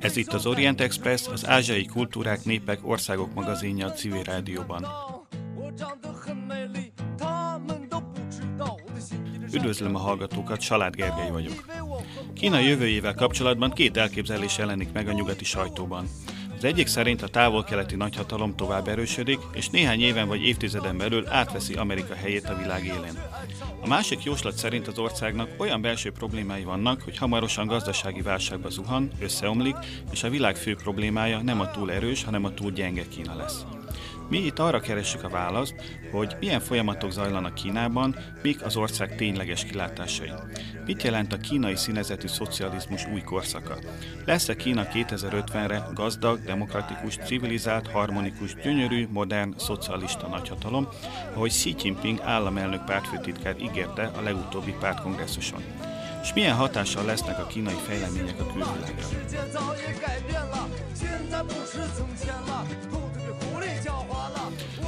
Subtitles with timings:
[0.00, 4.86] Ez itt az Orient Express, az ázsiai kultúrák, népek, országok magazinja a civil rádióban.
[9.52, 11.64] Üdvözlöm a hallgatókat, Salád Gergely vagyok.
[12.34, 16.08] Kína jövőjével kapcsolatban két elképzelés jelenik meg a nyugati sajtóban.
[16.56, 21.74] Az egyik szerint a távol-keleti nagyhatalom tovább erősödik, és néhány éven vagy évtizeden belül átveszi
[21.74, 23.18] Amerika helyét a világ élén.
[23.82, 29.10] A másik jóslat szerint az országnak olyan belső problémái vannak, hogy hamarosan gazdasági válságba zuhan,
[29.20, 29.76] összeomlik,
[30.10, 33.64] és a világ fő problémája nem a túl erős, hanem a túl gyenge Kína lesz.
[34.30, 35.74] Mi itt arra keressük a választ,
[36.10, 40.30] hogy milyen folyamatok zajlanak Kínában, mik az ország tényleges kilátásai.
[40.86, 43.78] Mit jelent a kínai színezetű szocializmus új korszaka?
[44.24, 50.88] Lesz-e Kína 2050-re gazdag, demokratikus, civilizált, harmonikus, gyönyörű, modern, szocialista nagyhatalom,
[51.34, 55.62] ahogy Xi Jinping államelnök pártfőtitkár ígérte a legutóbbi pártkongresszuson?
[56.22, 59.06] És milyen hatással lesznek a kínai fejlemények a külvilágra?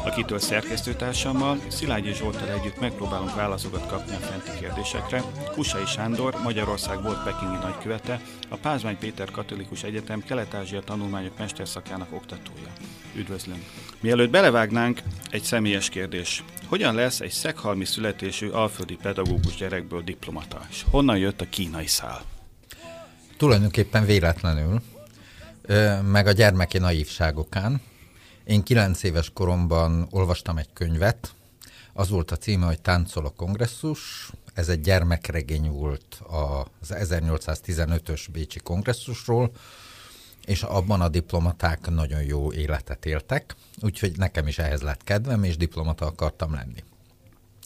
[0.04, 5.22] Akitől szerkesztőtársammal, Szilágyi Zsoltal együtt megpróbálunk válaszokat kapni a fenti kérdésekre.
[5.52, 12.72] Kusai Sándor, Magyarország volt pekingi nagykövete, a Pázmány Péter Katolikus Egyetem Kelet-Ázsia tanulmányok mesterszakának oktatója.
[13.14, 13.64] Üdvözlöm!
[14.00, 16.44] Mielőtt belevágnánk, egy személyes kérdés.
[16.66, 20.66] Hogyan lesz egy szekhalmi születésű alföldi pedagógus gyerekből diplomata?
[20.70, 22.22] És honnan jött a kínai szál?
[23.36, 24.82] Tulajdonképpen véletlenül,
[26.02, 27.80] meg a gyermeki naívságokán,
[28.44, 31.34] én kilenc éves koromban olvastam egy könyvet,
[31.92, 34.30] az volt a címe, hogy Táncol a kongresszus.
[34.54, 36.22] Ez egy gyermekregény volt
[36.80, 39.50] az 1815-ös Bécsi kongresszusról,
[40.44, 45.56] és abban a diplomaták nagyon jó életet éltek, úgyhogy nekem is ehhez lett kedvem, és
[45.56, 46.84] diplomata akartam lenni.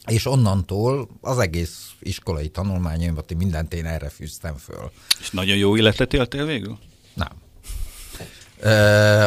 [0.06, 4.90] És onnantól az egész iskolai tanulmányaimat, mindent én erre fűztem föl.
[5.20, 6.78] És nagyon jó életet éltél végül?
[7.14, 7.45] Nem.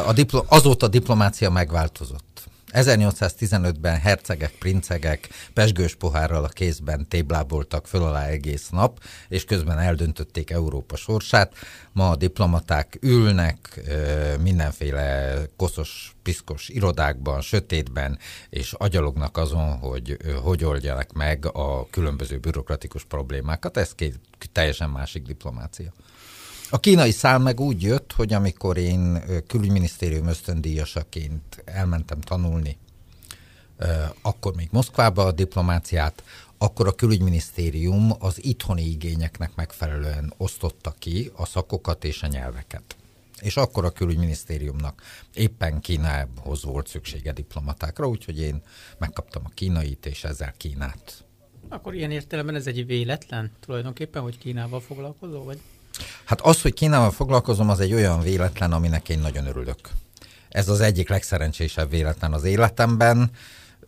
[0.06, 2.28] A diplo- azóta a diplomácia megváltozott.
[2.72, 10.50] 1815-ben hercegek, princegek pesgős pohárral a kézben tébláboltak föl alá egész nap, és közben eldöntötték
[10.50, 11.53] Európa sorsát.
[11.91, 13.81] Ma a diplomaták ülnek
[14.41, 18.17] mindenféle koszos, piszkos irodákban, sötétben,
[18.50, 23.78] és agyalognak azon, hogy hogy oldjanak meg a különböző bürokratikus problémákat.
[23.78, 24.19] Ez két
[24.51, 25.94] teljesen másik diplomácia.
[26.72, 32.78] A kínai szál meg úgy jött, hogy amikor én külügyminisztérium ösztöndíjasaként elmentem tanulni,
[34.22, 36.24] akkor még Moszkvába a diplomáciát,
[36.58, 42.96] akkor a külügyminisztérium az itthoni igényeknek megfelelően osztotta ki a szakokat és a nyelveket.
[43.40, 45.02] És akkor a külügyminisztériumnak
[45.34, 48.62] éppen Kínához volt szüksége diplomatákra, úgyhogy én
[48.97, 51.25] megkaptam a kínait, és ezzel Kínát.
[51.69, 55.59] Akkor ilyen értelemben ez egy véletlen tulajdonképpen, hogy Kínával foglalkozol, vagy?
[56.24, 59.80] Hát az, hogy Kínával foglalkozom, az egy olyan véletlen, aminek én nagyon örülök.
[60.50, 63.32] Ez az egyik legszerencsésebb véletlen az életemben.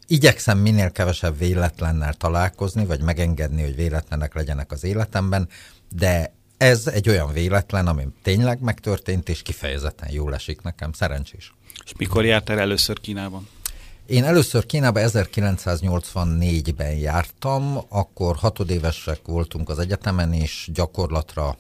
[0.08, 5.48] Igyekszem minél kevesebb véletlennel találkozni, vagy megengedni, hogy véletlenek legyenek az életemben,
[5.96, 11.54] de ez egy olyan véletlen, ami tényleg megtörtént, és kifejezetten jól esik nekem, szerencsés.
[11.86, 13.48] És mikor jártál először Kínában?
[14.06, 21.58] Én először Kínába 1984-ben jártam, akkor hatodévesek voltunk az egyetemen, és gyakorlatra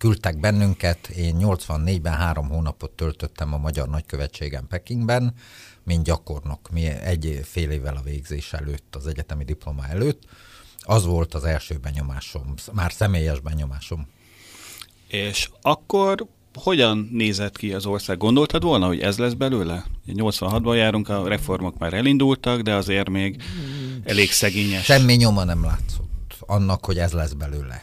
[0.00, 1.08] küldtek bennünket.
[1.08, 5.34] Én 84-ben három hónapot töltöttem a Magyar Nagykövetségen Pekingben,
[5.84, 10.22] mint gyakornok, mi egy fél évvel a végzés előtt, az egyetemi diploma előtt.
[10.78, 14.06] Az volt az első benyomásom, már személyes benyomásom.
[15.08, 18.18] És akkor hogyan nézett ki az ország?
[18.18, 19.84] Gondoltad volna, hogy ez lesz belőle?
[20.06, 23.42] 86-ban járunk, a reformok már elindultak, de azért még
[24.04, 24.84] elég szegényes.
[24.84, 27.82] Semmi nyoma nem látszott annak, hogy ez lesz belőle.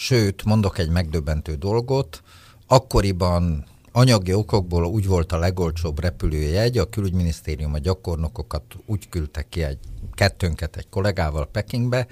[0.00, 2.22] Sőt, mondok egy megdöbbentő dolgot,
[2.66, 9.62] akkoriban anyagi okokból úgy volt a legolcsóbb repülőjegy, a külügyminisztérium a gyakornokokat úgy küldte ki
[9.62, 9.78] egy
[10.14, 12.06] kettőnket egy kollégával Pekingbe,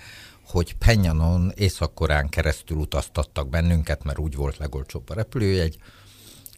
[0.46, 5.78] hogy Penyanon északkorán keresztül utaztattak bennünket, mert úgy volt legolcsóbb a repülőjegy,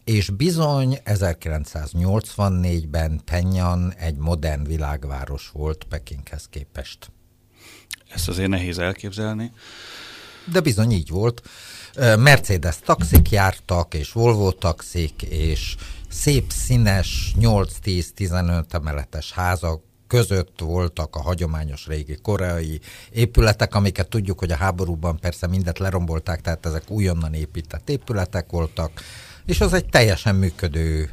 [0.04, 7.10] és bizony 1984-ben Penyan egy modern világváros volt Pekinghez képest.
[8.08, 9.52] Ezt azért nehéz elképzelni
[10.52, 11.42] de bizony így volt.
[12.18, 15.76] Mercedes taxik jártak, és Volvo taxik, és
[16.08, 22.80] szép színes 8-10-15 emeletes házak között voltak a hagyományos régi koreai
[23.10, 29.02] épületek, amiket tudjuk, hogy a háborúban persze mindet lerombolták, tehát ezek újonnan épített épületek voltak,
[29.46, 31.10] és az egy teljesen működő,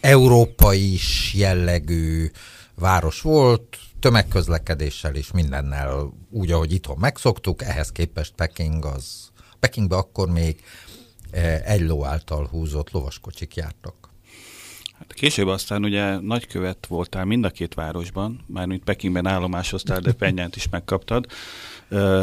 [0.00, 0.98] európai
[1.32, 2.30] jellegű
[2.74, 3.76] város volt,
[4.06, 9.30] tömegközlekedéssel és mindennel úgy, ahogy itthon megszoktuk, ehhez képest Peking az,
[9.60, 10.62] Pekingbe akkor még
[11.64, 14.10] egy ló által húzott lovaskocsik jártak.
[14.98, 20.56] Hát később aztán ugye nagykövet voltál mind a két városban, mármint Pekingben állomásoztál, de Penyánt
[20.56, 21.26] is megkaptad,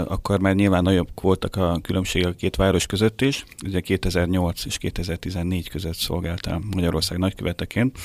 [0.08, 3.44] akkor már nyilván nagyobb voltak a különbségek a két város között is.
[3.66, 7.98] Ugye 2008 és 2014 között szolgáltál Magyarország nagyköveteként.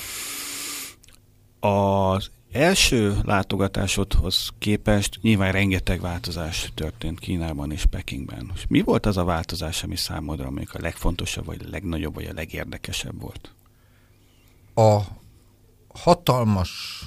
[1.60, 8.50] Az első látogatásodhoz képest nyilván rengeteg változás történt Kínában és Pekingben.
[8.54, 12.24] És mi volt az a változás, ami számodra mondjuk a legfontosabb, vagy a legnagyobb, vagy
[12.24, 13.54] a legérdekesebb volt?
[14.74, 15.00] A
[15.88, 17.02] hatalmas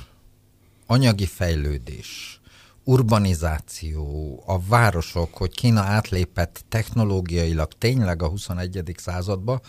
[0.87, 2.39] anyagi fejlődés,
[2.83, 8.93] urbanizáció, a városok, hogy Kína átlépett technológiailag tényleg a 21.
[8.97, 9.61] századba,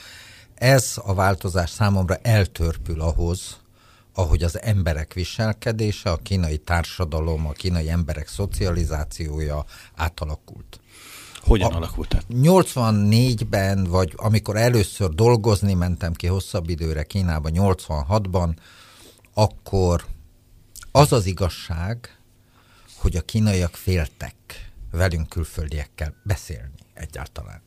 [0.55, 3.62] ez a változás számomra eltörpül ahhoz,
[4.15, 9.65] ahogy az emberek viselkedése, a kínai társadalom, a kínai emberek szocializációja
[9.95, 10.81] átalakult.
[11.43, 12.25] Hogyan a alakult át?
[12.31, 18.57] 84-ben, vagy amikor először dolgozni mentem ki hosszabb időre Kínába, 86-ban,
[19.35, 20.05] akkor
[20.93, 22.19] az az igazság,
[22.97, 24.35] hogy a kínaiak féltek
[24.91, 27.63] velünk külföldiekkel beszélni egyáltalán.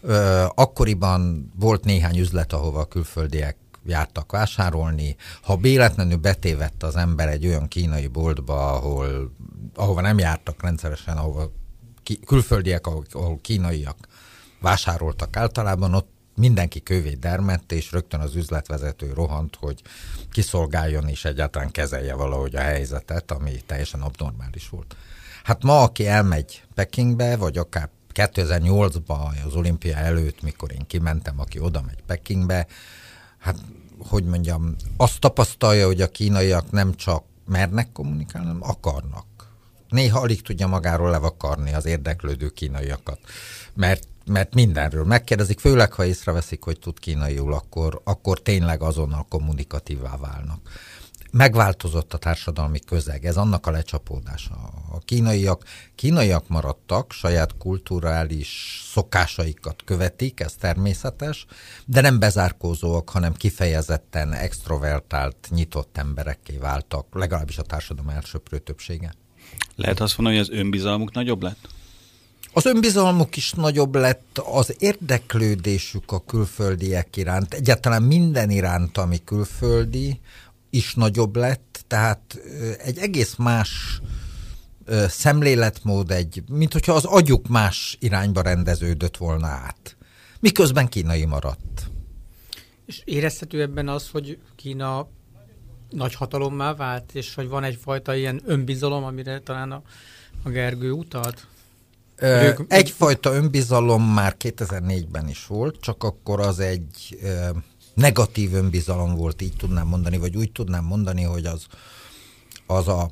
[0.00, 3.56] Ö, akkoriban volt néhány üzlet, ahova a külföldiek
[3.88, 5.16] jártak vásárolni.
[5.42, 9.32] Ha véletlenül betévett az ember egy olyan kínai boltba, ahol,
[9.74, 11.52] ahova nem jártak rendszeresen, ahova
[12.02, 13.96] ki, külföldiek, ahol, ahol kínaiak
[14.60, 19.82] vásároltak általában, ott mindenki kövé dermett, és rögtön az üzletvezető rohant, hogy
[20.30, 24.96] kiszolgáljon és egyáltalán kezelje valahogy a helyzetet, ami teljesen abnormális volt.
[25.44, 31.58] Hát ma, aki elmegy Pekingbe, vagy akár 2008-ban az olimpia előtt, mikor én kimentem, aki
[31.58, 32.66] oda megy Pekingbe,
[33.38, 33.56] hát
[33.98, 39.26] hogy mondjam, azt tapasztalja, hogy a kínaiak nem csak mernek kommunikálni, hanem akarnak.
[39.88, 43.18] Néha alig tudja magáról levakarni az érdeklődő kínaiakat,
[43.74, 50.16] mert, mert mindenről megkérdezik, főleg ha észreveszik, hogy tud kínaiul, akkor, akkor tényleg azonnal kommunikatívá
[50.16, 50.60] válnak
[51.30, 54.54] megváltozott a társadalmi közeg, ez annak a lecsapódása.
[54.90, 55.64] A kínaiak,
[55.94, 61.46] kínaiak maradtak, saját kulturális szokásaikat követik, ez természetes,
[61.84, 69.14] de nem bezárkózóak, hanem kifejezetten extrovertált, nyitott emberekké váltak, legalábbis a társadalom elsőprő többsége.
[69.74, 71.68] Lehet azt mondani, hogy az önbizalmuk nagyobb lett?
[72.52, 80.20] Az önbizalmuk is nagyobb lett, az érdeklődésük a külföldiek iránt, egyáltalán minden iránt, ami külföldi,
[80.70, 82.40] is nagyobb lett, tehát
[82.78, 84.00] egy egész más
[85.08, 89.96] szemléletmód, egy, mint hogyha az agyuk más irányba rendeződött volna át.
[90.40, 91.90] Miközben kínai maradt.
[92.86, 95.08] És érezhető ebben az, hogy Kína
[95.90, 99.82] nagy hatalommá vált, és hogy van egyfajta ilyen önbizalom, amire talán a,
[100.42, 101.46] a Gergő utalt?
[102.16, 102.58] Ö, ők...
[102.68, 107.48] Egyfajta önbizalom már 2004-ben is volt, csak akkor az egy ö,
[107.98, 111.66] negatív önbizalom volt, így tudnám mondani, vagy úgy tudnám mondani, hogy az,
[112.66, 113.10] az a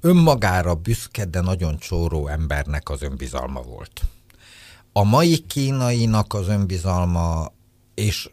[0.00, 4.02] önmagára büszke, de nagyon csóró embernek az önbizalma volt.
[4.92, 7.52] A mai kínainak az önbizalma,
[7.94, 8.30] és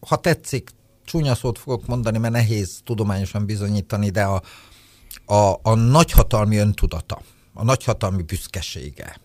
[0.00, 0.70] ha tetszik,
[1.04, 4.42] csúnya szót fogok mondani, mert nehéz tudományosan bizonyítani, de a,
[5.24, 7.22] a, a nagyhatalmi öntudata,
[7.54, 9.20] a nagyhatalmi büszkesége,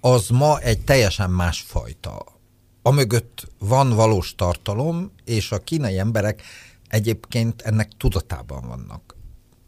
[0.00, 2.33] az ma egy teljesen másfajta
[2.86, 6.42] amögött van valós tartalom, és a kínai emberek
[6.88, 9.16] egyébként ennek tudatában vannak.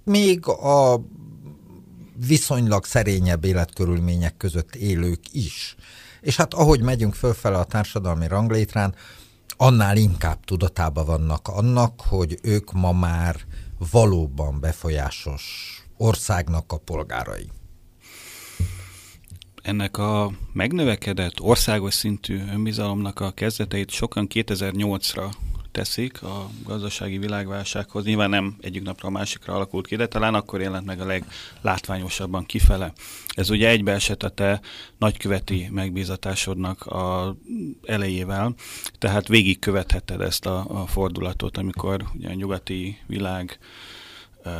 [0.04, 1.00] Még a
[2.26, 5.76] viszonylag szerényebb életkörülmények között élők is.
[6.20, 8.94] És hát ahogy megyünk fölfele a társadalmi ranglétrán,
[9.56, 13.36] annál inkább tudatában vannak annak, hogy ők ma már
[13.90, 15.44] valóban befolyásos
[15.96, 17.50] országnak a polgárai
[19.66, 25.30] ennek a megnövekedett országos szintű önbizalomnak a kezdeteit sokan 2008-ra
[25.72, 28.04] teszik a gazdasági világválsághoz.
[28.04, 32.44] Nyilván nem egyik napra a másikra alakult ki, de talán akkor jelent meg a leglátványosabban
[32.44, 32.92] kifele.
[33.28, 34.60] Ez ugye egybeesett a te
[34.98, 37.36] nagyköveti megbízatásodnak a
[37.86, 38.54] elejével,
[38.98, 43.58] tehát végigkövethetted ezt a, a fordulatot, amikor ugye a nyugati világ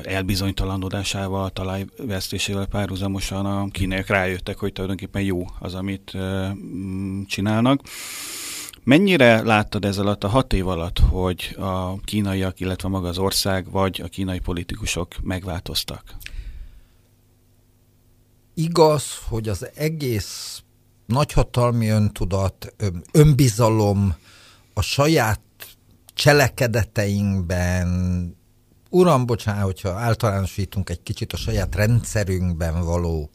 [0.02, 7.81] elbizonytalanodásával, talajvesztésével párhuzamosan a kínaiak rájöttek, hogy tulajdonképpen jó az, amit mm, csinálnak.
[8.85, 13.71] Mennyire láttad ez alatt a hat év alatt, hogy a kínaiak, illetve maga az ország,
[13.71, 16.16] vagy a kínai politikusok megváltoztak?
[18.55, 20.62] Igaz, hogy az egész
[21.07, 22.75] nagyhatalmi öntudat,
[23.12, 24.14] önbizalom
[24.75, 25.40] a saját
[26.14, 28.36] cselekedeteinkben,
[28.97, 33.31] uram, bocsánat, hogyha általánosítunk egy kicsit a saját rendszerünkben való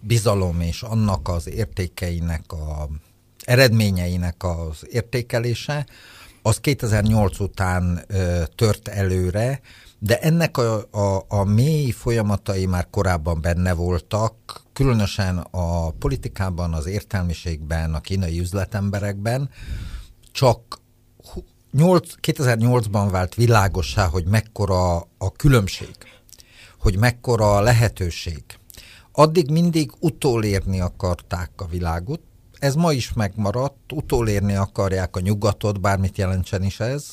[0.00, 2.88] bizalom és annak az értékeinek a
[3.44, 5.86] eredményeinek az értékelése,
[6.42, 9.60] az 2008 után ö, tört előre,
[9.98, 16.86] de ennek a, a, a mély folyamatai már korábban benne voltak, különösen a politikában, az
[16.86, 19.50] értelmiségben, a kínai üzletemberekben,
[20.32, 20.81] csak
[21.76, 25.96] 2008-ban vált világossá, hogy mekkora a különbség,
[26.78, 28.44] hogy mekkora a lehetőség.
[29.12, 32.20] Addig mindig utolérni akarták a világot,
[32.58, 37.04] ez ma is megmaradt, utolérni akarják a nyugatot, bármit jelentsen is ez,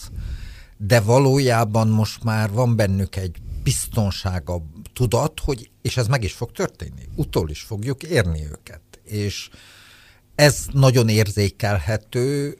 [0.78, 4.62] de valójában most már van bennük egy biztonsága,
[4.94, 8.82] tudat, hogy, és ez meg is fog történni, utol is fogjuk érni őket.
[9.04, 9.50] És
[10.36, 12.58] ez nagyon érzékelhető,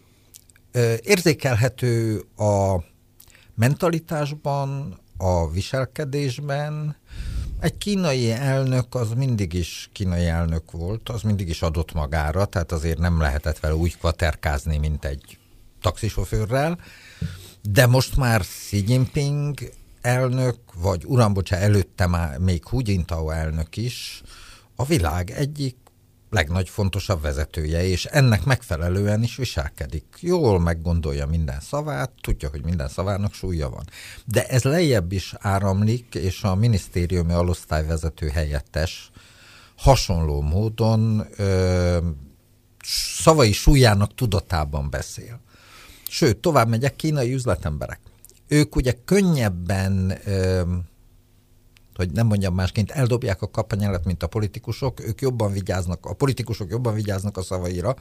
[1.04, 2.84] érzékelhető a
[3.56, 6.96] mentalitásban, a viselkedésben.
[7.60, 12.72] Egy kínai elnök az mindig is kínai elnök volt, az mindig is adott magára, tehát
[12.72, 15.38] azért nem lehetett vele úgy kvaterkázni, mint egy
[15.82, 16.80] taxisofőrrel.
[17.62, 19.72] De most már Xi Jinping
[20.02, 24.22] elnök, vagy uram, bocsá, előtte már még Hu Jintao elnök is
[24.76, 25.76] a világ egyik
[26.30, 30.06] legnagy fontosabb vezetője, és ennek megfelelően is viselkedik.
[30.20, 33.84] Jól meggondolja minden szavát, tudja, hogy minden szavának súlya van.
[34.26, 39.12] De ez lejjebb is áramlik, és a minisztériumi alosztályvezető helyettes
[39.78, 41.98] hasonló módon ö,
[43.22, 45.40] szavai súlyának tudatában beszél.
[46.10, 48.00] Sőt, tovább megyek, kínai üzletemberek.
[48.48, 50.62] Ők ugye könnyebben ö,
[52.00, 56.70] hogy nem mondjam másként, eldobják a kapanyelet, mint a politikusok, ők jobban vigyáznak, a politikusok
[56.70, 57.96] jobban vigyáznak a szavaira.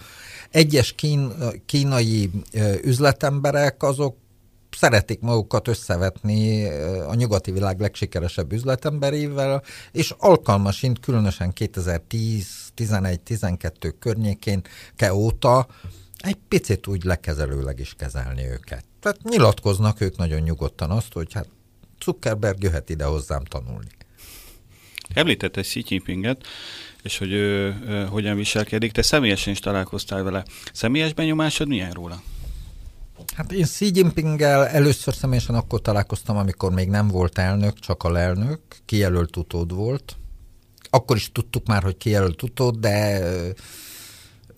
[0.51, 1.33] Egyes kín,
[1.67, 2.31] kínai
[2.83, 4.17] üzletemberek azok
[4.71, 6.65] szeretik magukat összevetni
[7.07, 9.63] a nyugati világ legsikeresebb üzletemberével,
[9.93, 14.63] és alkalmasint különösen 2010, 11, 12 környékén
[14.97, 15.67] ke óta
[16.19, 18.85] egy picit úgy lekezelőleg is kezelni őket.
[19.01, 21.49] Tehát nyilatkoznak ők nagyon nyugodtan azt, hogy hát
[22.05, 23.89] Zuckerberg jöhet ide hozzám tanulni.
[25.15, 26.47] Említette Xi Jinpinget,
[27.03, 28.93] és hogy ő, ő hogyan viselkedik.
[28.93, 30.45] Te személyesen is találkoztál vele.
[30.73, 32.23] Személyes benyomásod milyen róla?
[33.35, 38.11] Hát én Xi Jinpinggel először személyesen akkor találkoztam, amikor még nem volt elnök, csak a
[38.11, 40.17] lelnök, kijelölt utód volt.
[40.91, 43.21] Akkor is tudtuk már, hogy kijelölt utód, de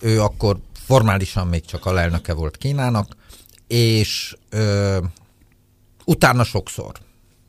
[0.00, 3.16] ő akkor formálisan még csak a lelnöke volt Kínának,
[3.66, 4.98] és ö,
[6.04, 6.92] utána sokszor.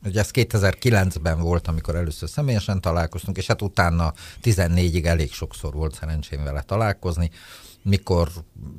[0.04, 5.94] Ugye ez 2009-ben volt, amikor először személyesen találkoztunk, és hát utána 14-ig elég sokszor volt
[5.94, 7.30] szerencsém vele találkozni.
[7.84, 8.28] Mikor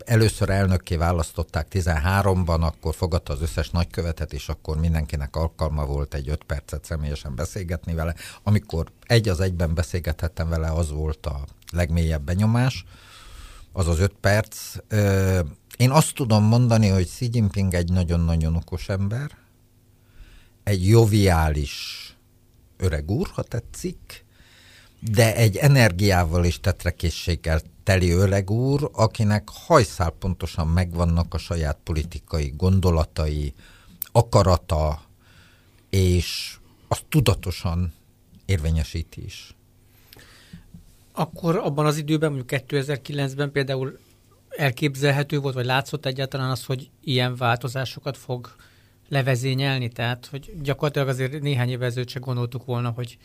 [0.05, 6.29] először elnökké választották 13-ban, akkor fogadta az összes nagykövetet, és akkor mindenkinek alkalma volt egy
[6.29, 8.15] 5 percet személyesen beszélgetni vele.
[8.43, 12.85] Amikor egy az egyben beszélgethettem vele, az volt a legmélyebb benyomás,
[13.71, 14.75] az az 5 perc.
[15.77, 19.31] Én azt tudom mondani, hogy Xi Jinping egy nagyon-nagyon okos ember,
[20.63, 22.07] egy joviális
[22.77, 24.25] öreg úr, ha tetszik,
[24.99, 32.53] de egy energiával és tetrekészséggel teli öreg úr, akinek hajszál pontosan megvannak a saját politikai
[32.57, 33.53] gondolatai,
[34.11, 35.01] akarata,
[35.89, 37.93] és azt tudatosan
[38.45, 39.55] érvényesíti is.
[41.11, 43.99] Akkor abban az időben, mondjuk 2009-ben például
[44.49, 48.55] elképzelhető volt, vagy látszott egyáltalán az, hogy ilyen változásokat fog
[49.13, 53.17] levezényelni, tehát hogy gyakorlatilag azért néhány évvel ezelőtt se gondoltuk volna, hogy,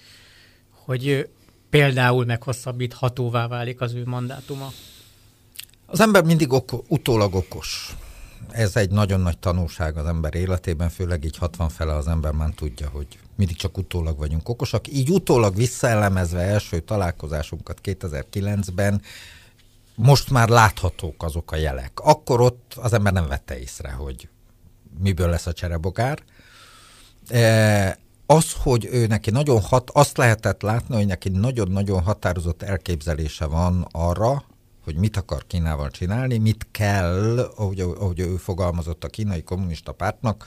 [0.71, 1.29] hogy
[1.71, 4.73] például meghosszabbíthatóvá válik az ő mandátuma.
[5.87, 7.97] Az ember mindig oko, utólag okos.
[8.51, 12.51] Ez egy nagyon nagy tanulság az ember életében, főleg így 60 fele az ember már
[12.55, 14.89] tudja, hogy mindig csak utólag vagyunk okosak.
[14.89, 19.03] Így utólag visszaelemezve első találkozásunkat 2009-ben,
[19.95, 22.01] most már láthatók azok a jelek.
[22.01, 24.29] Akkor ott az ember nem vette észre, hogy
[25.01, 26.23] miből lesz a cserebogár.
[27.29, 33.47] E, az, hogy ő neki nagyon hat, azt lehetett látni, hogy neki nagyon-nagyon határozott elképzelése
[33.47, 34.45] van arra,
[34.85, 40.47] hogy mit akar Kínával csinálni, mit kell, ahogy, ahogy ő fogalmazott a kínai kommunista pártnak,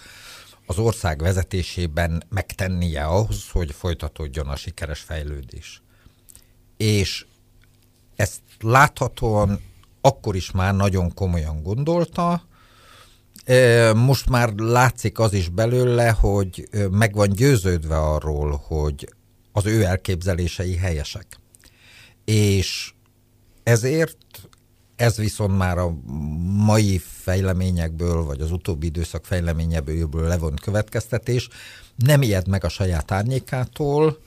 [0.66, 5.82] az ország vezetésében megtennie ahhoz, hogy folytatódjon a sikeres fejlődés.
[6.78, 7.26] És
[8.16, 9.60] ezt láthatóan
[10.02, 12.44] akkor is már nagyon komolyan gondolta,
[13.96, 19.10] most már látszik az is belőle, hogy meg van győződve arról, hogy
[19.52, 21.40] az ő elképzelései helyesek.
[22.26, 22.94] És
[23.64, 24.18] ezért
[24.96, 25.98] ez viszont már a
[26.66, 31.50] mai fejleményekből, vagy az utóbbi időszak fejleményebből levont következtetés,
[31.96, 34.18] nem ijed meg a saját árnyékától,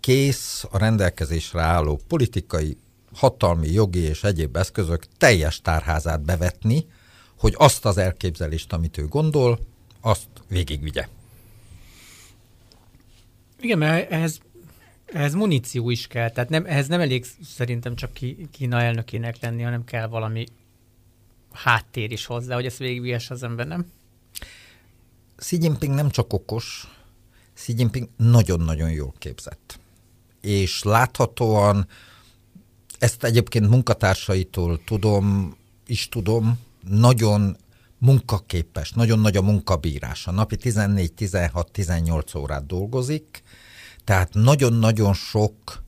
[0.00, 2.76] kész a rendelkezésre álló politikai,
[3.14, 6.86] hatalmi, jogi és egyéb eszközök teljes tárházát bevetni,
[7.42, 9.58] hogy azt az elképzelést, amit ő gondol,
[10.00, 11.08] azt végigvigye.
[13.60, 14.40] Igen, mert ehhez,
[15.06, 18.10] ehhez muníció is kell, tehát nem, ehhez nem elég szerintem csak
[18.50, 20.46] Kína elnökének lenni, hanem kell valami
[21.52, 23.86] háttér is hozzá, hogy ezt végigvihes az ember, nem?
[25.36, 26.88] Xi Jinping nem csak okos,
[27.54, 29.78] Xi Jinping nagyon-nagyon jól képzett.
[30.40, 31.86] És láthatóan
[32.98, 35.56] ezt egyébként munkatársaitól tudom,
[35.86, 36.58] is tudom,
[36.88, 37.56] nagyon
[37.98, 40.30] munkaképes, nagyon nagy a munkabírása.
[40.30, 43.42] Napi 14, 16, 18 órát dolgozik,
[44.04, 45.82] tehát nagyon-nagyon sok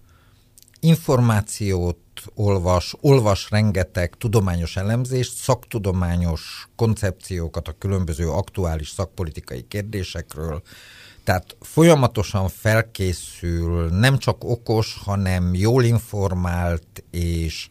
[0.81, 1.99] információt
[2.35, 10.63] olvas, olvas rengeteg tudományos elemzést, szaktudományos koncepciókat a különböző aktuális szakpolitikai kérdésekről,
[11.25, 17.69] tehát folyamatosan felkészül, nem csak okos, hanem jól informált, és,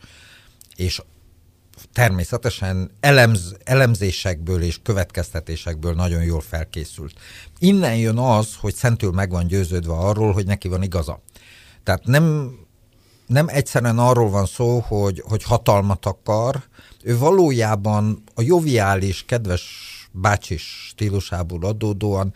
[0.76, 1.02] és
[1.94, 7.14] természetesen elemz, elemzésekből és következtetésekből nagyon jól felkészült.
[7.60, 11.22] Innen jön az, hogy szentül meg van győződve arról, hogy neki van igaza.
[11.84, 12.56] Tehát nem,
[13.28, 16.64] nem egyszerűen arról van szó, hogy, hogy hatalmat akar,
[17.04, 19.62] ő valójában a joviális, kedves
[20.14, 22.34] bácsis stílusából adódóan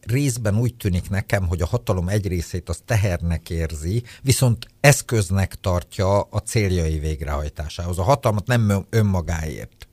[0.00, 6.20] részben úgy tűnik nekem, hogy a hatalom egy részét az tehernek érzi, viszont eszköznek tartja
[6.20, 7.98] a céljai végrehajtásához.
[7.98, 9.88] A hatalmat nem önmagáért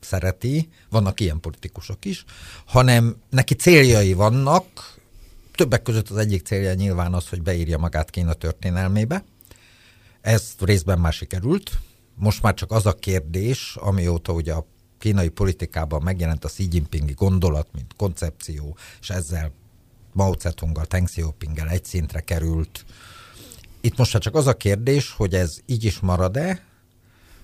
[0.00, 2.24] szereti, vannak ilyen politikusok is,
[2.64, 4.98] hanem neki céljai vannak,
[5.54, 9.24] többek között az egyik célja nyilván az, hogy beírja magát Kína történelmébe.
[10.20, 11.70] Ez részben már sikerült.
[12.14, 14.66] Most már csak az a kérdés, amióta ugye a
[15.00, 19.52] kínai politikában megjelent a Xi Jinpingi gondolat, mint koncepció, és ezzel
[20.12, 22.84] Mao Zedonggal, Deng Xiaopinggel egy szintre került.
[23.80, 26.62] Itt most csak az a kérdés, hogy ez így is marad-e,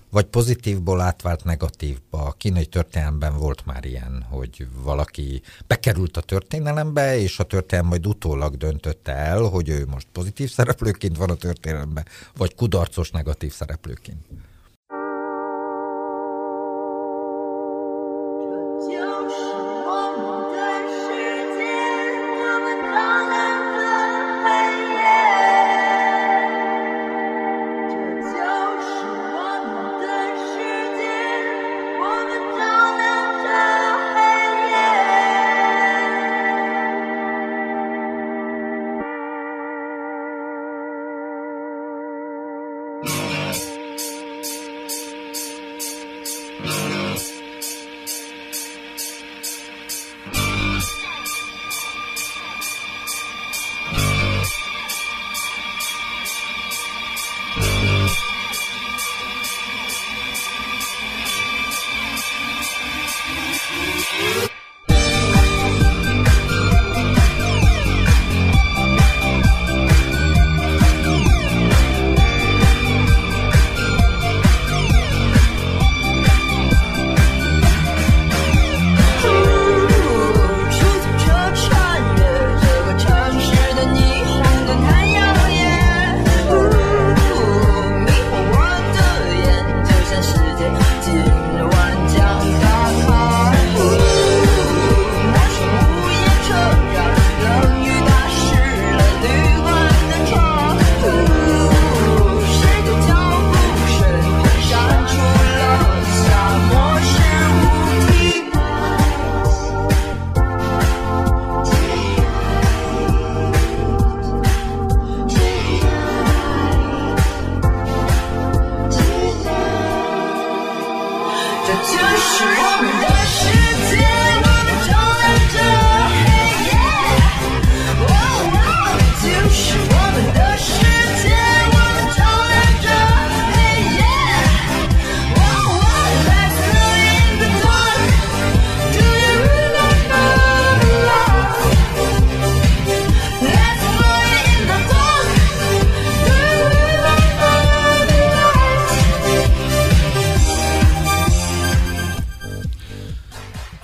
[0.09, 2.25] vagy pozitívból átvált negatívba.
[2.25, 8.07] A kínai történelemben volt már ilyen, hogy valaki bekerült a történelembe, és a történelem majd
[8.07, 12.05] utólag döntötte el, hogy ő most pozitív szereplőként van a történelemben,
[12.37, 14.25] vagy kudarcos negatív szereplőként.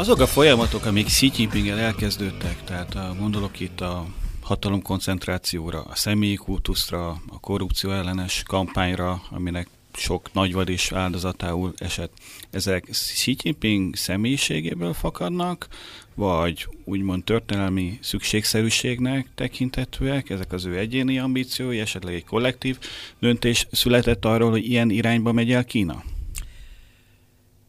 [0.03, 4.05] Azok a folyamatok, amik Xi jinping elkezdődtek, tehát a, gondolok itt a
[4.41, 12.13] hatalomkoncentrációra, a személyi kultuszra, a korrupció ellenes kampányra, aminek sok nagyvad is áldozatául esett.
[12.49, 15.67] Ezek Xi Jinping személyiségéből fakadnak,
[16.15, 22.77] vagy úgymond történelmi szükségszerűségnek tekintetőek, ezek az ő egyéni ambíciói, esetleg egy kollektív
[23.19, 26.03] döntés született arról, hogy ilyen irányba megy el Kína?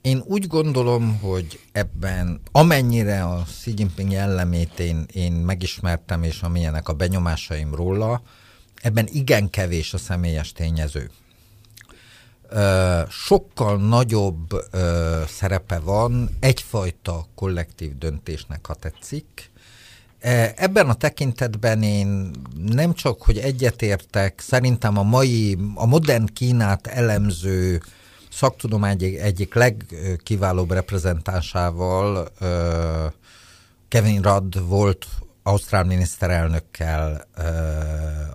[0.04, 6.88] Én úgy gondolom, hogy ebben amennyire a Xi Jinping jellemét én, én megismertem, és amilyenek
[6.88, 8.22] a benyomásaim róla,
[8.82, 11.10] ebben igen kevés a személyes tényező.
[13.08, 14.64] Sokkal nagyobb
[15.28, 19.50] szerepe van egyfajta kollektív döntésnek, ha tetszik.
[20.56, 22.30] Ebben a tekintetben én
[22.66, 27.82] nem csak, hogy egyetértek, szerintem a mai, a modern Kínát elemző
[28.34, 32.28] szaktudomány egyik, egyik legkiválóbb reprezentánsával
[33.88, 35.06] Kevin Rudd volt
[35.42, 37.28] ausztrál miniszterelnökkel,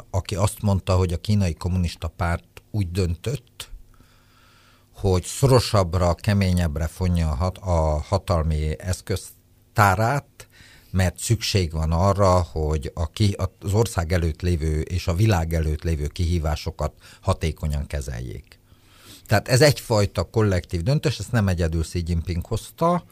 [0.10, 3.70] aki azt mondta, hogy a kínai kommunista párt úgy döntött,
[4.94, 10.48] hogy szorosabbra, keményebbre fonja a, hat, a hatalmi eszköztárát,
[10.92, 15.84] mert szükség van arra, hogy a ki, az ország előtt lévő és a világ előtt
[15.84, 18.59] lévő kihívásokat hatékonyan kezeljék.
[19.30, 23.04] Tehát ez egyfajta kollektív döntés, ezt nem egyedül Xi Jinping hozta,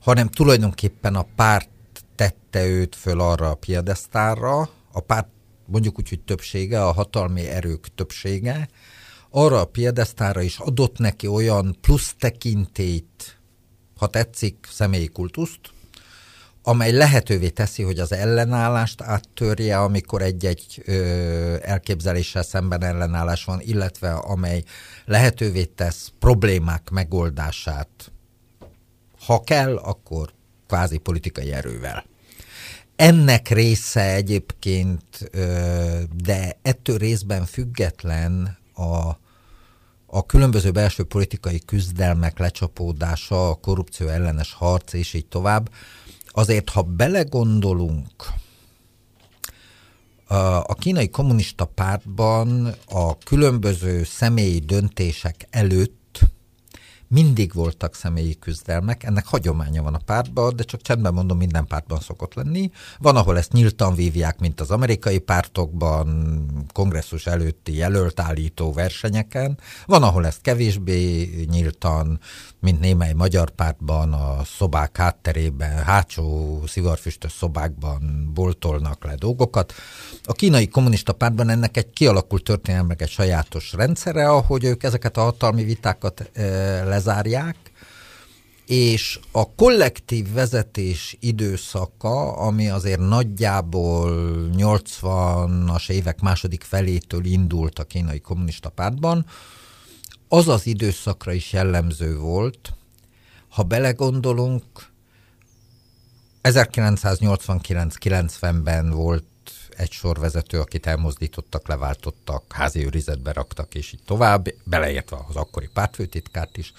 [0.00, 1.68] hanem tulajdonképpen a párt
[2.14, 5.28] tette őt föl arra a piedesztárra, a párt
[5.66, 8.68] mondjuk úgy, hogy többsége, a hatalmi erők többsége,
[9.30, 13.40] arra a piedesztára is adott neki olyan plusz tekintét,
[13.96, 15.60] ha tetszik, személyi kultuszt,
[16.66, 24.12] amely lehetővé teszi, hogy az ellenállást áttörje, amikor egy-egy ö, elképzeléssel szemben ellenállás van, illetve
[24.12, 24.62] amely
[25.04, 28.12] lehetővé tesz problémák megoldását,
[29.26, 30.32] ha kell, akkor
[30.66, 32.04] kvázi politikai erővel.
[32.96, 35.30] Ennek része egyébként,
[36.22, 39.18] de ettől részben független a,
[40.06, 45.70] a különböző belső politikai küzdelmek lecsapódása, a korrupció ellenes harc és így tovább,
[46.36, 48.12] azért, ha belegondolunk,
[50.62, 56.03] a kínai kommunista pártban a különböző személyi döntések előtt
[57.14, 62.00] mindig voltak személyi küzdelmek, ennek hagyománya van a pártban, de csak csendben mondom, minden pártban
[62.00, 62.70] szokott lenni.
[62.98, 69.58] Van, ahol ezt nyíltan vívják, mint az amerikai pártokban, kongresszus előtti jelöltállító versenyeken.
[69.86, 72.20] Van, ahol ezt kevésbé nyíltan,
[72.60, 79.72] mint némely magyar pártban, a szobák hátterében, hátsó szivarfüstös szobákban boltolnak le dolgokat.
[80.22, 85.22] A kínai kommunista pártban ennek egy kialakult történelmek egy sajátos rendszere, ahogy ők ezeket a
[85.22, 86.42] hatalmi vitákat e,
[87.04, 87.56] lezárják,
[88.66, 94.10] és a kollektív vezetés időszaka, ami azért nagyjából
[94.56, 99.26] 80-as évek második felétől indult a kínai kommunista pártban,
[100.28, 102.72] az az időszakra is jellemző volt,
[103.48, 104.62] ha belegondolunk,
[106.42, 109.24] 1989-90-ben volt
[109.76, 116.56] egy sorvezető, akit elmozdítottak, leváltottak, házi őrizetbe raktak, és így tovább, beleértve az akkori pártfőtitkárt
[116.56, 116.72] is.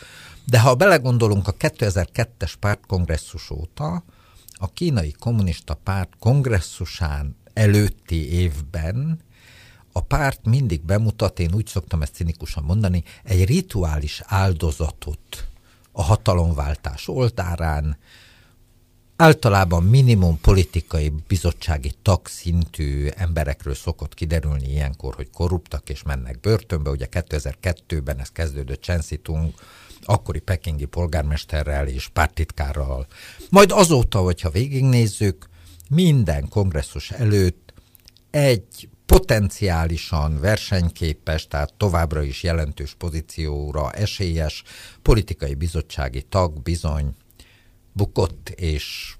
[0.45, 4.03] De ha belegondolunk a 2002-es pártkongresszus óta,
[4.57, 9.19] a kínai kommunista párt kongresszusán előtti évben
[9.91, 15.47] a párt mindig bemutat, én úgy szoktam ezt cinikusan mondani, egy rituális áldozatot
[15.91, 17.97] a hatalomváltás oltárán,
[19.15, 26.89] általában minimum politikai bizottsági tagszintű emberekről szokott kiderülni ilyenkor, hogy korruptak és mennek börtönbe.
[26.89, 29.53] Ugye 2002-ben ez kezdődött Chen Tung,
[30.03, 33.07] akkori pekingi polgármesterrel és pártitkárral.
[33.49, 35.49] Majd azóta, hogyha végignézzük,
[35.89, 37.73] minden kongresszus előtt
[38.31, 44.63] egy potenciálisan versenyképes, tehát továbbra is jelentős pozícióra esélyes
[45.01, 47.15] politikai bizottsági tag bizony
[47.95, 49.15] bukott, és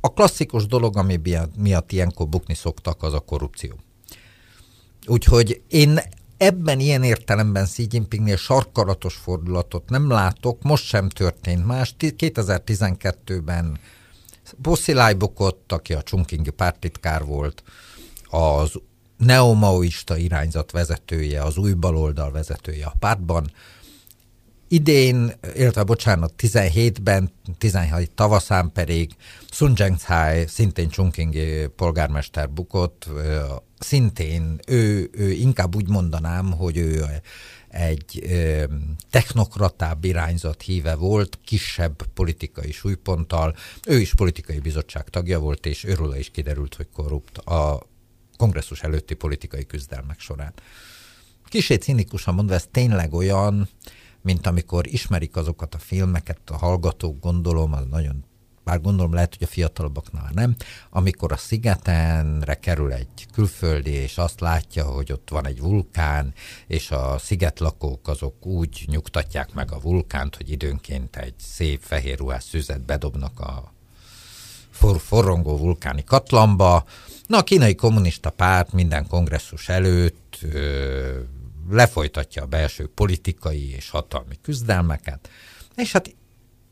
[0.00, 1.20] a klasszikus dolog, ami
[1.56, 3.74] miatt ilyenkor bukni szoktak, az a korrupció.
[5.06, 6.00] Úgyhogy én
[6.36, 11.94] ebben ilyen értelemben Xi Jinpingnél sarkalatos fordulatot nem látok, most sem történt más.
[11.98, 13.78] 2012-ben
[14.56, 17.62] Boszilai bukott, aki a Chungkingi pártitkár volt,
[18.28, 18.72] az
[19.16, 23.52] neomaoista irányzat vezetője, az új baloldal vezetője a pártban.
[24.72, 29.10] Idén, illetve bocsánat, 17-ben, 17 tavaszán pedig
[29.50, 31.34] Sun Zhengcai, szintén Chungking
[31.76, 33.08] polgármester bukott,
[33.78, 37.04] szintén ő, ő inkább úgy mondanám, hogy ő
[37.68, 38.64] egy ö,
[39.10, 43.56] technokratább irányzat híve volt, kisebb politikai súlyponttal.
[43.86, 47.86] Ő is politikai bizottság tagja volt, és őről is kiderült, hogy korrupt a
[48.36, 50.52] kongresszus előtti politikai küzdelmek során.
[51.48, 53.68] Kisé cinikusan mondva, ez tényleg olyan,
[54.22, 58.24] mint amikor ismerik azokat a filmeket, a hallgatók gondolom, az nagyon
[58.64, 60.56] bár gondolom lehet, hogy a fiatalabbaknál nem,
[60.90, 66.34] amikor a szigetenre kerül egy külföldi, és azt látja, hogy ott van egy vulkán,
[66.66, 72.44] és a szigetlakók azok úgy nyugtatják meg a vulkánt, hogy időnként egy szép fehér ruhás
[72.44, 73.72] szüzet bedobnak a
[74.70, 76.84] for, forrongó vulkáni katlamba.
[77.26, 81.20] Na, a kínai kommunista párt minden kongresszus előtt ö,
[81.68, 85.30] lefolytatja a belső politikai és hatalmi küzdelmeket,
[85.76, 86.14] és hát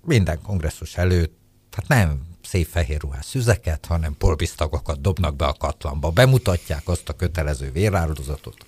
[0.04, 1.36] minden kongresszus előtt
[1.72, 7.12] hát nem szép fehér ruhás szüzeket, hanem polbisztagokat dobnak be a katlamba, bemutatják azt a
[7.12, 8.66] kötelező véráldozatot,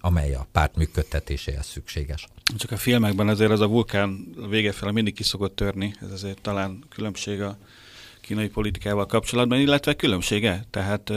[0.00, 2.26] amely a párt működtetéséhez szükséges.
[2.56, 6.84] Csak a filmekben azért az a vulkán vége fel mindig ki törni, ez azért talán
[6.88, 7.58] különbség a
[8.20, 11.12] kínai politikával kapcsolatban, illetve különbsége, tehát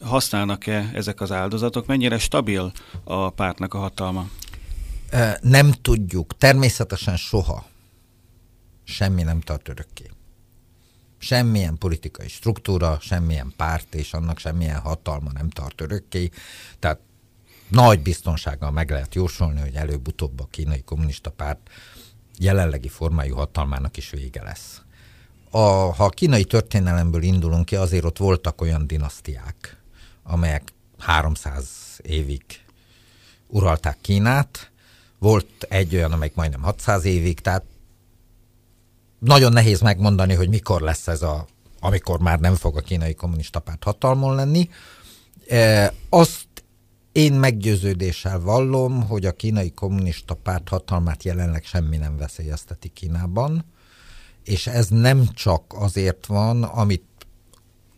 [0.00, 2.72] használnak-e ezek az áldozatok, mennyire stabil
[3.04, 4.28] a pártnak a hatalma?
[5.40, 7.66] Nem tudjuk, természetesen soha
[8.84, 10.10] semmi nem tart örökké
[11.24, 16.30] semmilyen politikai struktúra, semmilyen párt és annak semmilyen hatalma nem tart örökké.
[16.78, 17.00] Tehát
[17.68, 21.70] nagy biztonsággal meg lehet jósolni, hogy előbb-utóbb a kínai kommunista párt
[22.38, 24.82] jelenlegi formájú hatalmának is vége lesz.
[25.50, 29.82] A, ha a kínai történelemből indulunk ki, azért ott voltak olyan dinasztiák,
[30.24, 31.66] amelyek 300
[32.02, 32.42] évig
[33.46, 34.70] uralták Kínát,
[35.18, 37.64] volt egy olyan, amelyik majdnem 600 évig, tehát
[39.18, 41.46] nagyon nehéz megmondani, hogy mikor lesz ez a,
[41.80, 44.68] amikor már nem fog a kínai kommunista párt hatalmon lenni.
[45.48, 46.46] E, azt
[47.12, 53.64] én meggyőződéssel vallom, hogy a kínai kommunista párt hatalmát jelenleg semmi nem veszélyezteti Kínában,
[54.44, 57.04] és ez nem csak azért van, amit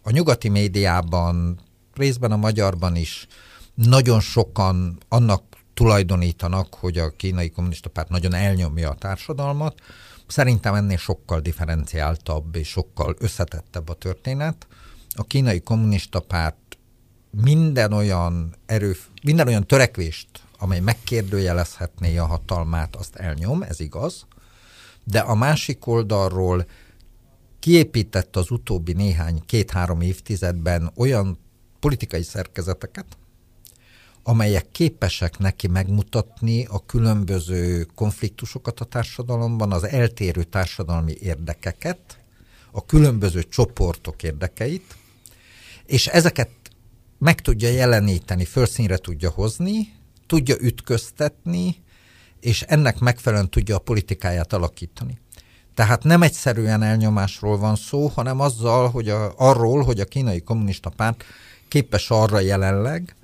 [0.03, 1.61] a nyugati médiában,
[1.97, 3.27] részben a magyarban is
[3.75, 5.43] nagyon sokan annak
[5.75, 9.81] tulajdonítanak, hogy a kínai kommunista párt nagyon elnyomja a társadalmat,
[10.27, 14.67] Szerintem ennél sokkal differenciáltabb és sokkal összetettebb a történet.
[15.15, 16.79] A kínai kommunista párt
[17.31, 20.29] minden olyan erő, minden olyan törekvést,
[20.59, 24.27] amely megkérdőjelezhetné a hatalmát, azt elnyom, ez igaz,
[25.05, 26.67] de a másik oldalról
[27.59, 31.39] kiépített az utóbbi néhány, két-három évtizedben olyan
[31.81, 33.07] politikai szerkezeteket,
[34.23, 42.19] amelyek képesek neki megmutatni a különböző konfliktusokat a társadalomban, az eltérő társadalmi érdekeket,
[42.71, 44.97] a különböző csoportok érdekeit,
[45.87, 46.51] és ezeket
[47.19, 49.93] meg tudja jeleníteni, fölszínre tudja hozni,
[50.27, 51.77] tudja ütköztetni,
[52.41, 55.19] és ennek megfelelően tudja a politikáját alakítani.
[55.75, 60.91] Tehát nem egyszerűen elnyomásról van szó, hanem azzal, hogy a, arról, hogy a kínai kommunista
[60.91, 61.25] párt
[61.69, 63.17] képes arra jelenleg,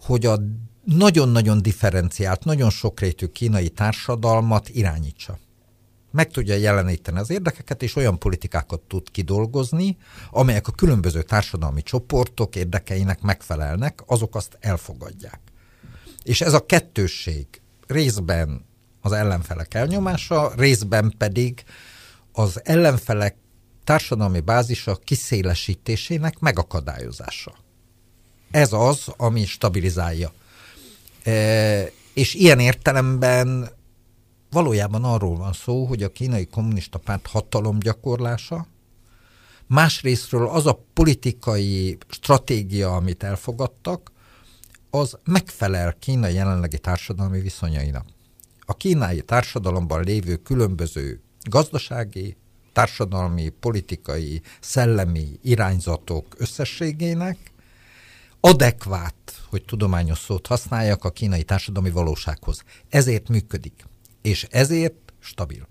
[0.00, 0.38] hogy a
[0.84, 5.38] nagyon-nagyon differenciált, nagyon sokrétű kínai társadalmat irányítsa.
[6.12, 9.96] Meg tudja jeleníteni az érdekeket, és olyan politikákat tud kidolgozni,
[10.30, 15.40] amelyek a különböző társadalmi csoportok érdekeinek megfelelnek, azok azt elfogadják.
[16.22, 17.46] És ez a kettősség
[17.86, 18.64] részben
[19.00, 21.64] az ellenfelek elnyomása, részben pedig
[22.32, 23.36] az ellenfelek
[23.84, 27.54] társadalmi bázisa kiszélesítésének megakadályozása.
[28.50, 30.32] Ez az, ami stabilizálja.
[31.22, 33.70] E, és ilyen értelemben
[34.50, 38.66] valójában arról van szó, hogy a kínai kommunista párt hatalomgyakorlása,
[39.66, 44.12] másrésztről az a politikai stratégia, amit elfogadtak,
[44.90, 48.06] az megfelel Kína jelenlegi társadalmi viszonyainak.
[48.60, 52.36] A kínai társadalomban lévő különböző gazdasági,
[52.72, 57.49] társadalmi, politikai, szellemi irányzatok összességének
[58.40, 59.14] adekvát,
[59.48, 62.62] hogy tudományos szót használjak, a kínai társadalmi valósághoz.
[62.88, 63.84] Ezért működik,
[64.22, 65.68] és ezért stabil.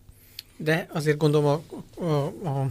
[0.58, 1.62] De azért gondolom a,
[2.03, 2.69] a, a,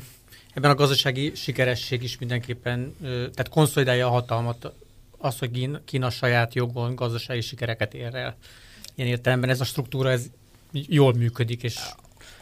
[0.55, 4.73] ebben a gazdasági sikeresség is mindenképpen, tehát konszolidálja a hatalmat,
[5.19, 8.37] az, hogy Kína, saját jogon gazdasági sikereket ér el.
[8.95, 10.25] Ilyen értelemben ez a struktúra ez
[10.73, 11.63] jól működik.
[11.63, 11.79] És...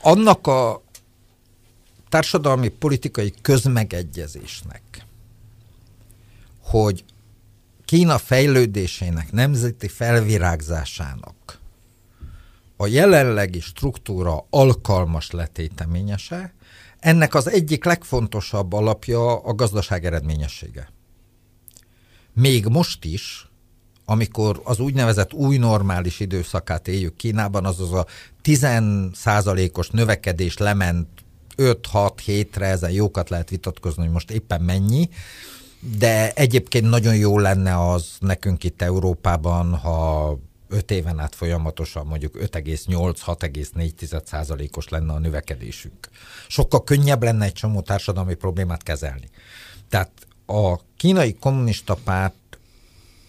[0.00, 0.82] Annak a
[2.08, 4.82] társadalmi politikai közmegegyezésnek,
[6.60, 7.04] hogy
[7.86, 11.58] Kína fejlődésének, nemzeti felvirágzásának
[12.76, 16.54] a jelenlegi struktúra alkalmas letéteményese,
[16.98, 20.92] ennek az egyik legfontosabb alapja a gazdaság eredményessége.
[22.32, 23.48] Még most is,
[24.04, 28.06] amikor az úgynevezett új normális időszakát éljük Kínában, azaz a
[28.44, 31.08] 10%-os növekedés lement
[31.56, 35.08] 5-6 hétre, ezen jókat lehet vitatkozni, hogy most éppen mennyi,
[35.80, 42.34] de egyébként nagyon jó lenne az nekünk itt Európában, ha 5 éven át folyamatosan mondjuk
[42.34, 46.08] 5,8-6,4 százalékos lenne a növekedésünk.
[46.48, 49.28] Sokkal könnyebb lenne egy csomó társadalmi problémát kezelni.
[49.88, 50.10] Tehát
[50.46, 52.58] a kínai kommunista párt,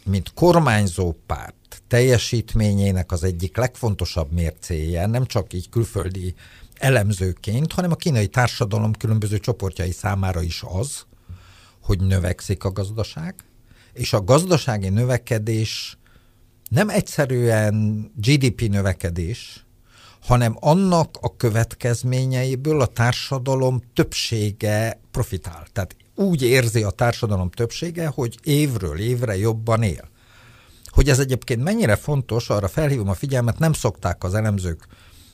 [0.06, 6.36] mint kormányzó párt, teljesítményének az egyik legfontosabb mércéje, nem csak így külföldi
[6.78, 11.06] elemzőként, hanem a kínai társadalom különböző csoportjai számára is az,
[11.88, 13.36] hogy növekszik a gazdaság,
[13.94, 15.98] és a gazdasági növekedés
[16.70, 19.66] nem egyszerűen GDP növekedés,
[20.22, 25.68] hanem annak a következményeiből a társadalom többsége profitál.
[25.74, 30.10] Tehát úgy érzi a társadalom többsége, hogy évről évre jobban él.
[30.86, 34.88] Hogy ez egyébként mennyire fontos, arra felhívom a figyelmet, nem szokták az elemzők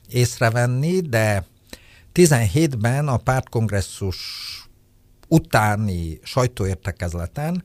[0.07, 1.45] észrevenni, de
[2.13, 4.17] 17-ben a pártkongresszus
[5.33, 7.63] utáni sajtóértekezleten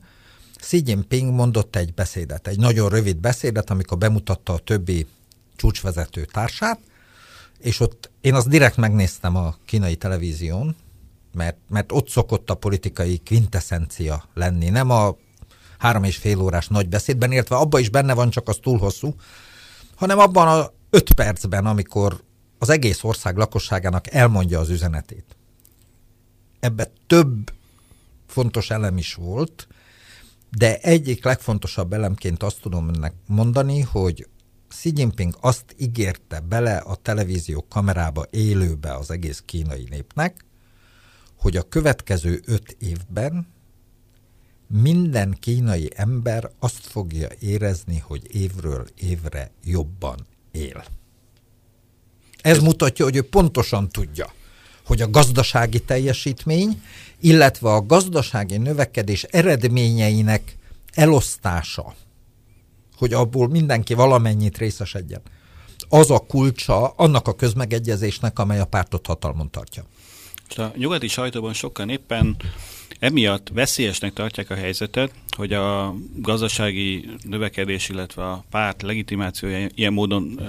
[0.59, 5.07] Xi Jinping mondott egy beszédet, egy nagyon rövid beszédet, amikor bemutatta a többi
[5.55, 6.79] csúcsvezető társát,
[7.59, 10.75] és ott én azt direkt megnéztem a kínai televízión,
[11.33, 15.15] mert, mert ott szokott a politikai quintessencia lenni, nem a
[15.77, 19.15] három és fél órás nagy beszédben, illetve abban is benne van, csak az túl hosszú,
[19.95, 22.23] hanem abban a öt percben, amikor
[22.57, 25.35] az egész ország lakosságának elmondja az üzenetét.
[26.59, 27.51] Ebbe több
[28.29, 29.67] fontos elem is volt,
[30.57, 34.27] de egyik legfontosabb elemként azt tudom önnek mondani, hogy
[34.67, 40.45] Xi Jinping azt ígérte bele a televízió kamerába élőbe az egész kínai népnek,
[41.37, 43.47] hogy a következő öt évben
[44.67, 50.83] minden kínai ember azt fogja érezni, hogy évről évre jobban él.
[52.41, 54.33] Ez mutatja, hogy ő pontosan tudja,
[54.85, 56.81] hogy a gazdasági teljesítmény,
[57.19, 60.57] illetve a gazdasági növekedés eredményeinek
[60.93, 61.95] elosztása,
[62.97, 65.21] hogy abból mindenki valamennyit részesedjen,
[65.89, 69.83] az a kulcsa annak a közmegegyezésnek, amely a pártot hatalmon tartja.
[70.55, 72.35] A nyugati sajtóban sokan éppen
[72.99, 80.39] emiatt veszélyesnek tartják a helyzetet, hogy a gazdasági növekedés, illetve a párt legitimációja ilyen módon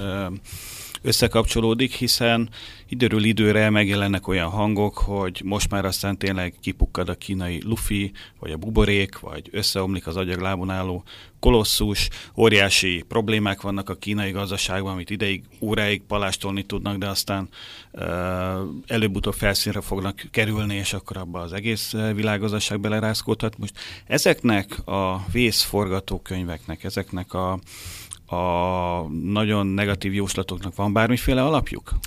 [1.02, 2.48] összekapcsolódik, hiszen
[2.88, 8.50] időről időre megjelennek olyan hangok, hogy most már aztán tényleg kipukkad a kínai lufi, vagy
[8.50, 11.04] a buborék, vagy összeomlik az agyaglábon álló
[11.40, 17.48] kolosszus, óriási problémák vannak a kínai gazdaságban, amit ideig, óráig palástolni tudnak, de aztán
[17.92, 18.02] uh,
[18.86, 23.58] előbb-utóbb felszínre fognak kerülni, és akkor abba az egész világgazdaság belerázkódhat.
[23.58, 27.58] Most ezeknek a vészforgatókönyveknek, ezeknek a
[28.30, 31.98] a nagyon negatív jóslatoknak van bármiféle alapjuk?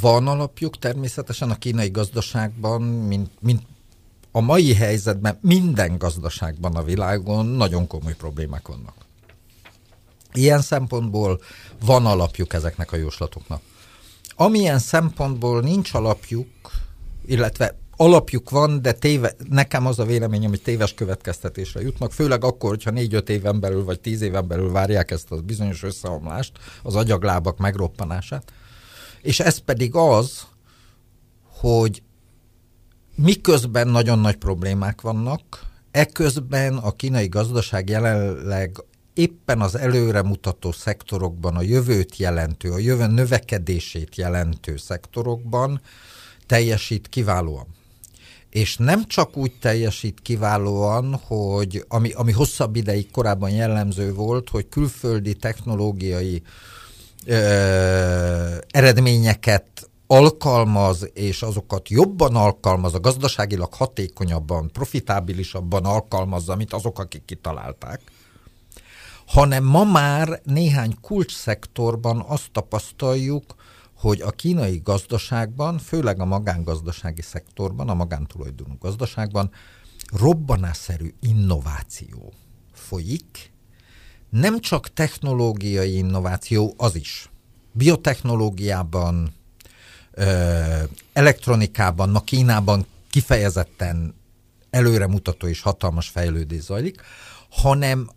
[0.00, 3.62] Van alapjuk természetesen a kínai gazdaságban, mint, mint
[4.32, 8.94] a mai helyzetben minden gazdaságban a világon nagyon komoly problémák vannak.
[10.32, 11.40] Ilyen szempontból
[11.84, 13.62] van alapjuk ezeknek a jóslatoknak.
[14.36, 16.48] Amilyen szempontból nincs alapjuk,
[17.26, 22.70] illetve alapjuk van, de téve, nekem az a véleményem, hogy téves következtetésre jutnak, főleg akkor,
[22.70, 27.58] hogyha négy-öt éven belül, vagy tíz éven belül várják ezt a bizonyos összeomlást, az agyaglábak
[27.58, 28.52] megroppanását.
[29.22, 30.46] És ez pedig az,
[31.46, 32.02] hogy
[33.14, 35.42] miközben nagyon nagy problémák vannak,
[35.90, 44.16] eközben a kínai gazdaság jelenleg éppen az előremutató szektorokban, a jövőt jelentő, a jövő növekedését
[44.16, 45.80] jelentő szektorokban
[46.46, 47.66] teljesít kiválóan
[48.52, 54.68] és nem csak úgy teljesít kiválóan, hogy ami, ami hosszabb ideig korábban jellemző volt, hogy
[54.68, 56.42] külföldi technológiai
[57.26, 57.34] ö,
[58.70, 68.00] eredményeket alkalmaz, és azokat jobban alkalmaz, a gazdaságilag hatékonyabban, profitábilisabban alkalmazza, mint azok, akik kitalálták,
[69.26, 73.54] hanem ma már néhány kulcsszektorban azt tapasztaljuk,
[74.02, 79.50] hogy a kínai gazdaságban, főleg a magángazdasági szektorban, a magántulajdonú gazdaságban
[80.12, 82.32] robbanásszerű innováció
[82.72, 83.52] folyik,
[84.30, 87.30] nem csak technológiai innováció, az is.
[87.72, 89.34] Biotechnológiában,
[91.12, 94.14] elektronikában, ma Kínában kifejezetten
[94.70, 97.00] előremutató és hatalmas fejlődés zajlik,
[97.50, 98.10] hanem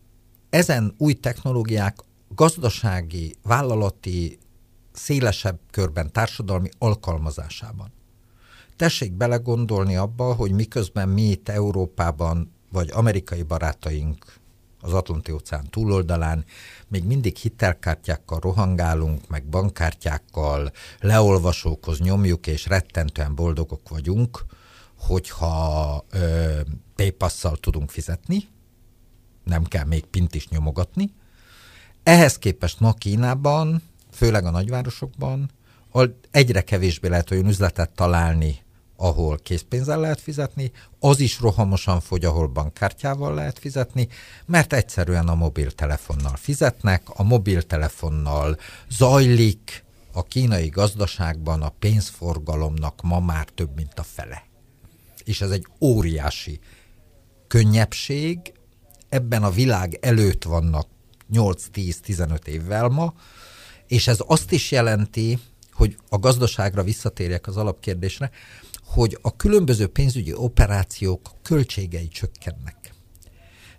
[0.49, 1.97] ezen új technológiák
[2.35, 4.39] gazdasági, vállalati
[4.95, 7.91] szélesebb körben társadalmi alkalmazásában.
[8.75, 14.33] Tessék belegondolni abba, hogy miközben mi itt Európában, vagy amerikai barátaink
[14.81, 16.45] az Atlanti-óceán túloldalán
[16.87, 24.45] még mindig hitelkártyákkal rohangálunk, meg bankkártyákkal, leolvasókhoz nyomjuk, és rettentően boldogok vagyunk,
[24.97, 26.59] hogyha ö,
[26.95, 28.47] paypass tudunk fizetni,
[29.43, 31.13] nem kell még pint is nyomogatni,
[32.05, 33.81] Ehhez képest ma Kínában,
[34.15, 35.49] főleg a nagyvárosokban,
[36.31, 38.63] egyre kevésbé lehet olyan üzletet találni,
[38.95, 44.07] ahol készpénzzel lehet fizetni, az is rohamosan fogy, ahol bankkártyával lehet fizetni,
[44.45, 48.57] mert egyszerűen a mobiltelefonnal fizetnek, a mobiltelefonnal
[48.89, 54.43] zajlik a kínai gazdaságban a pénzforgalomnak ma már több, mint a fele.
[55.23, 56.59] És ez egy óriási
[57.47, 58.53] könnyebbség,
[59.09, 60.87] ebben a világ előtt vannak
[61.33, 63.13] 8-10-15 évvel ma,
[63.87, 65.39] és ez azt is jelenti,
[65.71, 68.31] hogy a gazdaságra visszatérjek az alapkérdésre,
[68.83, 72.93] hogy a különböző pénzügyi operációk költségei csökkennek.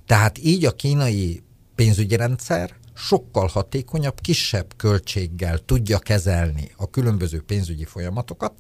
[0.07, 1.43] Tehát így a kínai
[1.75, 8.55] pénzügyi rendszer sokkal hatékonyabb, kisebb költséggel tudja kezelni a különböző pénzügyi folyamatokat,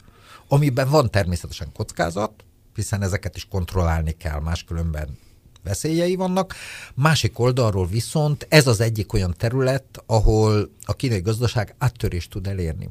[0.49, 2.45] amiben van természetesen kockázat,
[2.75, 5.19] hiszen ezeket is kontrollálni kell, máskülönben
[5.67, 6.55] veszélyei vannak.
[6.95, 12.89] Másik oldalról viszont ez az egyik olyan terület, ahol a kínai gazdaság áttörést tud elérni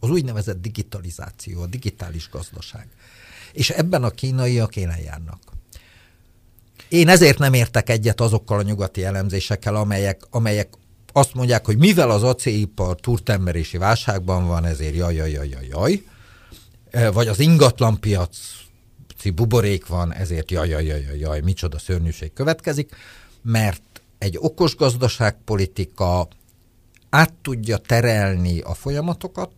[0.00, 2.86] az úgynevezett digitalizáció, a digitális gazdaság.
[3.52, 5.38] És ebben a kínaiak élen járnak.
[6.88, 10.68] Én ezért nem értek egyet azokkal a nyugati elemzésekkel, amelyek, amelyek
[11.12, 16.02] azt mondják, hogy mivel az acélipar turtemberési válságban van, ezért jaj, jaj, jaj, jaj, jaj,
[17.12, 18.38] vagy az ingatlanpiac
[19.34, 22.96] buborék van, ezért jaj, jaj, jaj, jaj, jaj, micsoda szörnyűség következik,
[23.42, 26.28] mert egy okos gazdaságpolitika
[27.10, 29.52] át tudja terelni a folyamatokat,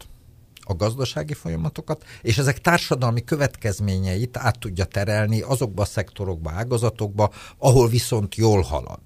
[0.61, 7.89] a gazdasági folyamatokat, és ezek társadalmi következményeit át tudja terelni azokba a szektorokba, ágazatokba, ahol
[7.89, 9.01] viszont jól halad.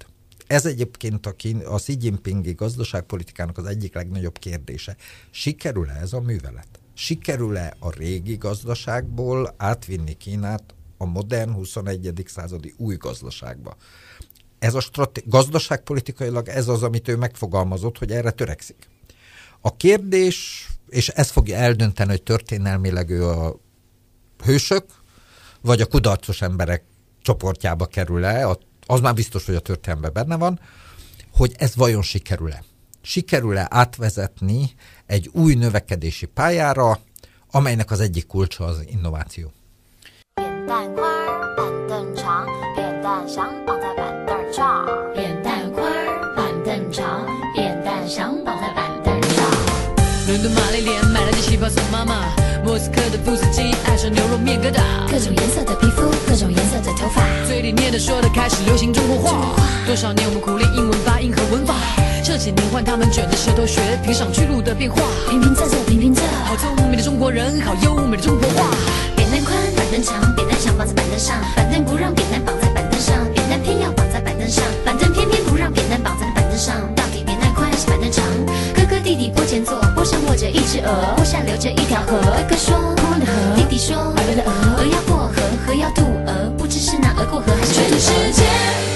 [0.46, 4.96] Ez egyébként a, kín, a Xi Jinpingi gazdaságpolitikának az egyik legnagyobb kérdése.
[5.30, 6.73] Sikerül-e ez a művelet?
[6.94, 12.22] Sikerül-e a régi gazdaságból átvinni Kínát a modern 21.
[12.26, 13.76] századi új gazdaságba?
[14.58, 18.88] Ez a strate- gazdaságpolitikailag ez az, amit ő megfogalmazott, hogy erre törekszik.
[19.60, 23.60] A kérdés és ez fogja eldönteni, hogy történelmileg ő a
[24.44, 24.84] hősök,
[25.60, 26.84] vagy a kudarcos emberek
[27.22, 30.60] csoportjába kerül-e, az már biztos, hogy a történelemben benne van,
[31.32, 32.64] hogy ez vajon sikerül-e.
[33.02, 34.74] Sikerül-e átvezetni
[35.05, 36.99] egy új növekedési pályára,
[37.51, 39.51] amelynek az egyik kulcsa az innováció.
[40.33, 42.45] 扁担宽，板凳长，
[42.75, 44.85] 扁担想绑在板凳上。
[45.13, 45.83] 扁担宽，
[46.35, 49.37] 板凳长，扁担想绑在板凳上。
[50.27, 52.32] 伦敦玛丽莲买了件旗袍送妈妈，
[52.74, 59.54] 莫斯科的布斯基爱上牛肉面疙瘩，各种颜色的皮肤，各种颜色的头发，嘴里念的说的开始流行中国话。
[59.86, 61.76] 多少年我们苦练英文发音和文法，
[62.24, 65.00] 这几年换他们卷着舌头学评上去路的变化。
[65.30, 68.66] 平平仄仄平平仄，好聪明的中国人，好优美的中国话。
[69.14, 72.53] 扁担宽，板凳长，扁担想绑在板凳上，板凳不让扁担绑
[79.14, 79.78] 弟弟坡前坐。
[79.94, 82.18] 坡上卧着一只鹅，坡下流着一条河。
[82.18, 83.32] 哥哥说：空的河。
[83.54, 84.78] 弟弟说：河的鹅。
[84.78, 85.34] 鹅要过河，
[85.64, 88.93] 河要渡鹅，不知是那鹅过河还是全世界。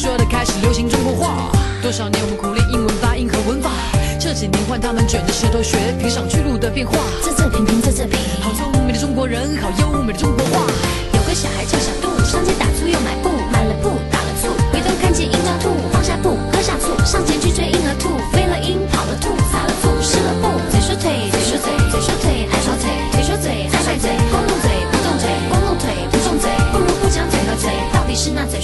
[0.00, 1.52] 说的开始流行中国话。
[1.82, 3.70] 多少年我们苦练英文发音和文法，
[4.18, 6.96] 这几年换他们卷着舌头学评上去路的变化。
[7.20, 10.64] 仄仄平平仄仄平，好聪明的中国人，好优美的中国话。
[11.12, 13.28] 有个小孩叫小杜，上街打醋又买布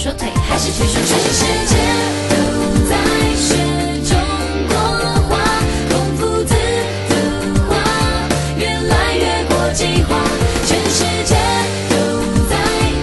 [0.06, 1.72] 说腿，还是腿说全世界
[2.28, 2.34] 都
[2.88, 2.92] 在
[3.36, 3.48] 学
[4.08, 4.10] 中
[4.68, 4.74] 国
[5.28, 5.30] 话，
[5.90, 6.54] 孔夫子
[7.08, 7.12] 的
[7.68, 7.70] 话
[8.58, 10.10] 越来越国际化。
[10.66, 11.34] 全世界
[11.90, 11.94] 都
[12.48, 12.52] 在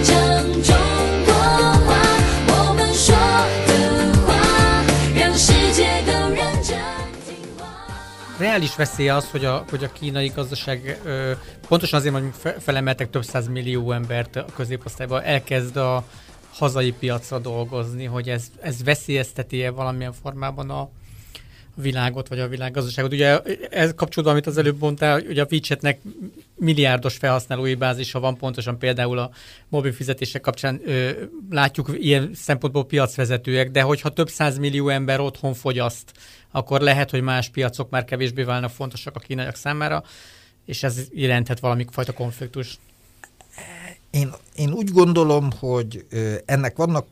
[0.02, 0.12] 讲
[0.62, 0.68] 中
[1.24, 1.32] 国
[1.86, 1.88] 话，
[2.48, 3.08] 我们说
[3.66, 3.72] 的
[4.26, 4.28] 话
[5.14, 6.76] 让世界都认真
[7.24, 7.60] 听话。
[8.38, 11.32] Reális veszély az, hogy a, hogy a kínai gazdaság ö,
[11.68, 16.04] pontosan azért, hogy felemeltek több száz millió embert a középosztályba, elkezd a
[16.57, 20.89] hazai piacra dolgozni, hogy ez, ez veszélyezteti-e valamilyen formában a,
[21.75, 23.13] világot, vagy a világgazdaságot.
[23.13, 23.39] Ugye
[23.69, 26.01] ez kapcsolódva, amit az előbb mondtál, hogy a WeChatnek
[26.55, 29.31] milliárdos felhasználói bázisa van, pontosan például a
[29.67, 31.11] mobil fizetések kapcsán ö,
[31.49, 34.29] látjuk ilyen szempontból piacvezetőek, de hogyha több
[34.59, 36.11] millió ember otthon fogyaszt,
[36.51, 40.03] akkor lehet, hogy más piacok már kevésbé válnak fontosak a kínaiak számára,
[40.65, 42.77] és ez jelenthet valami fajta konfliktus.
[44.15, 46.05] Én, én úgy gondolom, hogy
[46.45, 47.07] ennek vannak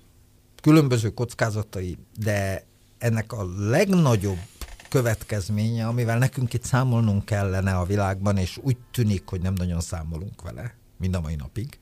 [0.62, 2.66] különböző kockázatai, de
[2.97, 4.39] ennek a legnagyobb
[4.89, 10.41] következménye, amivel nekünk itt számolnunk kellene a világban, és úgy tűnik, hogy nem nagyon számolunk
[10.41, 11.80] vele, mind a mai napig,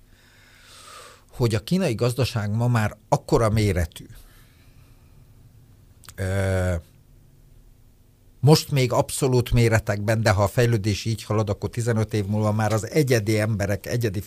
[1.31, 4.05] hogy a kínai gazdaság ma már akkora méretű,
[8.41, 12.73] most még abszolút méretekben, de ha a fejlődés így halad, akkor 15 év múlva már
[12.73, 14.23] az egyedi emberek egyedi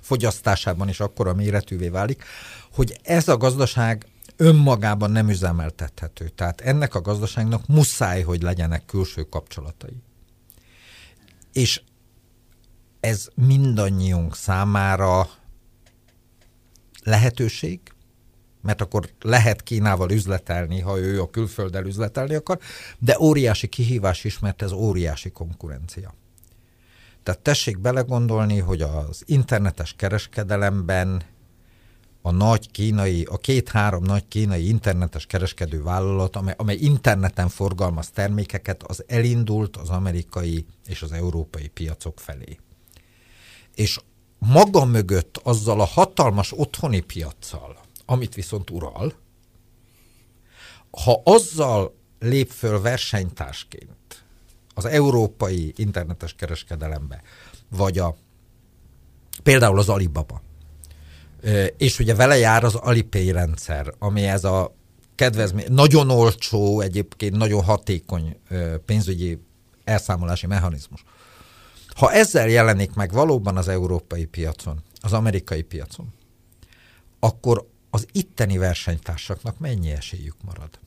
[0.00, 2.24] fogyasztásában is akkora méretűvé válik,
[2.72, 4.06] hogy ez a gazdaság
[4.36, 6.28] önmagában nem üzemeltethető.
[6.28, 10.02] Tehát ennek a gazdaságnak muszáj, hogy legyenek külső kapcsolatai.
[11.52, 11.82] És
[13.00, 15.28] ez mindannyiunk számára
[17.02, 17.80] lehetőség,
[18.62, 22.58] mert akkor lehet Kínával üzletelni, ha ő a külfölddel üzletelni akar,
[22.98, 26.14] de óriási kihívás is, mert ez óriási konkurencia.
[27.22, 31.22] Tehát tessék belegondolni, hogy az internetes kereskedelemben
[32.22, 38.82] a nagy kínai, a két-három nagy kínai internetes kereskedő vállalat, amely, amely interneten forgalmaz termékeket,
[38.82, 42.58] az elindult az amerikai és az európai piacok felé.
[43.74, 44.00] És
[44.38, 47.80] maga mögött azzal a hatalmas otthoni piaccal,
[48.10, 49.14] amit viszont ural,
[50.90, 54.24] ha azzal lép föl versenytársként
[54.74, 57.22] az európai internetes kereskedelembe,
[57.68, 58.16] vagy a
[59.42, 60.42] például az Alibaba,
[61.76, 64.74] és ugye vele jár az Alipay rendszer, ami ez a
[65.14, 68.40] kedvezmény, nagyon olcsó, egyébként nagyon hatékony
[68.84, 69.38] pénzügyi
[69.84, 71.04] elszámolási mechanizmus.
[71.94, 76.12] Ha ezzel jelenik meg valóban az európai piacon, az amerikai piacon,
[77.20, 80.78] akkor az itteni versenytársaknak mennyi esélyük marad?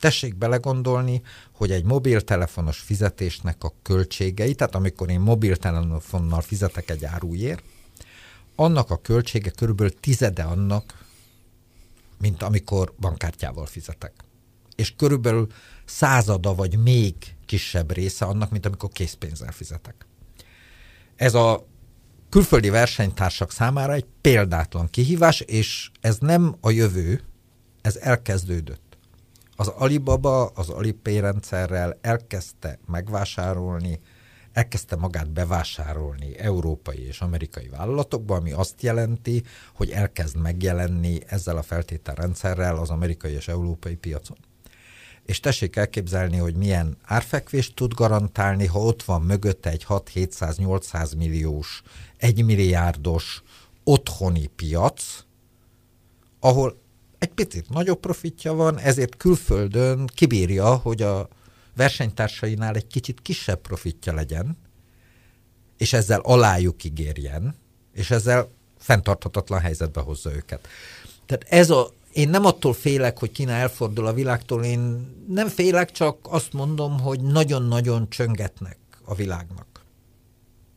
[0.00, 1.22] Tessék belegondolni,
[1.52, 7.62] hogy egy mobiltelefonos fizetésnek a költségei, tehát amikor én mobiltelefonnal fizetek egy árúért,
[8.56, 11.04] annak a költsége körülbelül tizede annak,
[12.20, 14.12] mint amikor bankkártyával fizetek.
[14.74, 15.46] És körülbelül
[15.84, 17.14] százada vagy még
[17.46, 20.06] kisebb része annak, mint amikor készpénzzel fizetek.
[21.16, 21.66] Ez a
[22.36, 27.20] külföldi versenytársak számára egy példátlan kihívás, és ez nem a jövő,
[27.82, 28.98] ez elkezdődött.
[29.56, 34.00] Az Alibaba az Alipay rendszerrel elkezdte megvásárolni
[34.52, 39.42] elkezdte magát bevásárolni európai és amerikai vállalatokba, ami azt jelenti,
[39.74, 44.36] hogy elkezd megjelenni ezzel a feltételrendszerrel az amerikai és európai piacon.
[45.26, 51.82] És tessék elképzelni, hogy milyen árfekvést tud garantálni, ha ott van mögötte egy 6-700-800 milliós,
[52.16, 53.42] 1 milliárdos
[53.84, 55.24] otthoni piac,
[56.40, 56.78] ahol
[57.18, 61.28] egy picit nagyobb profitja van, ezért külföldön kibírja, hogy a
[61.76, 64.56] versenytársainál egy kicsit kisebb profitja legyen,
[65.76, 67.54] és ezzel alájuk ígérjen,
[67.92, 68.48] és ezzel
[68.78, 70.68] fenntarthatatlan helyzetbe hozza őket.
[71.26, 75.92] Tehát ez a, én nem attól félek, hogy Kína elfordul a világtól, én nem félek,
[75.92, 79.66] csak azt mondom, hogy nagyon-nagyon csöngetnek a világnak,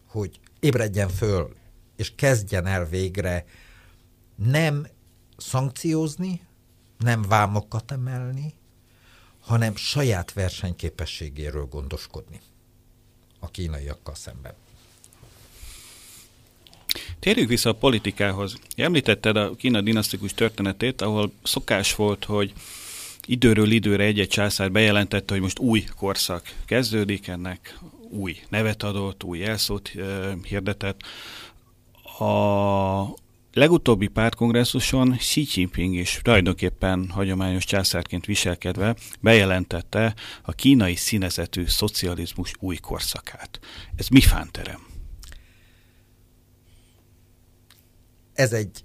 [0.07, 1.55] hogy ébredjen föl,
[1.95, 3.45] és kezdjen el végre
[4.35, 4.87] nem
[5.37, 6.41] szankciózni,
[6.97, 8.53] nem vámokat emelni,
[9.39, 12.41] hanem saját versenyképességéről gondoskodni
[13.39, 14.53] a kínaiakkal szemben.
[17.19, 18.59] Térjük vissza a politikához.
[18.75, 22.53] Említetted a Kína dinasztikus történetét, ahol szokás volt, hogy
[23.25, 27.79] időről időre egy-egy császár bejelentette, hogy most új korszak kezdődik, ennek
[28.09, 29.91] új nevet adott, új elszót
[30.43, 31.01] hirdetett.
[32.19, 42.53] A legutóbbi pártkongresszuson Xi Jinping is tulajdonképpen hagyományos császárként viselkedve bejelentette a kínai színezetű szocializmus
[42.59, 43.59] új korszakát.
[43.95, 44.87] Ez mi fánterem?
[48.33, 48.83] Ez egy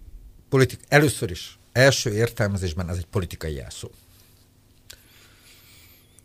[0.48, 3.90] politik, először is, első értelmezésben ez egy politikai jelszó.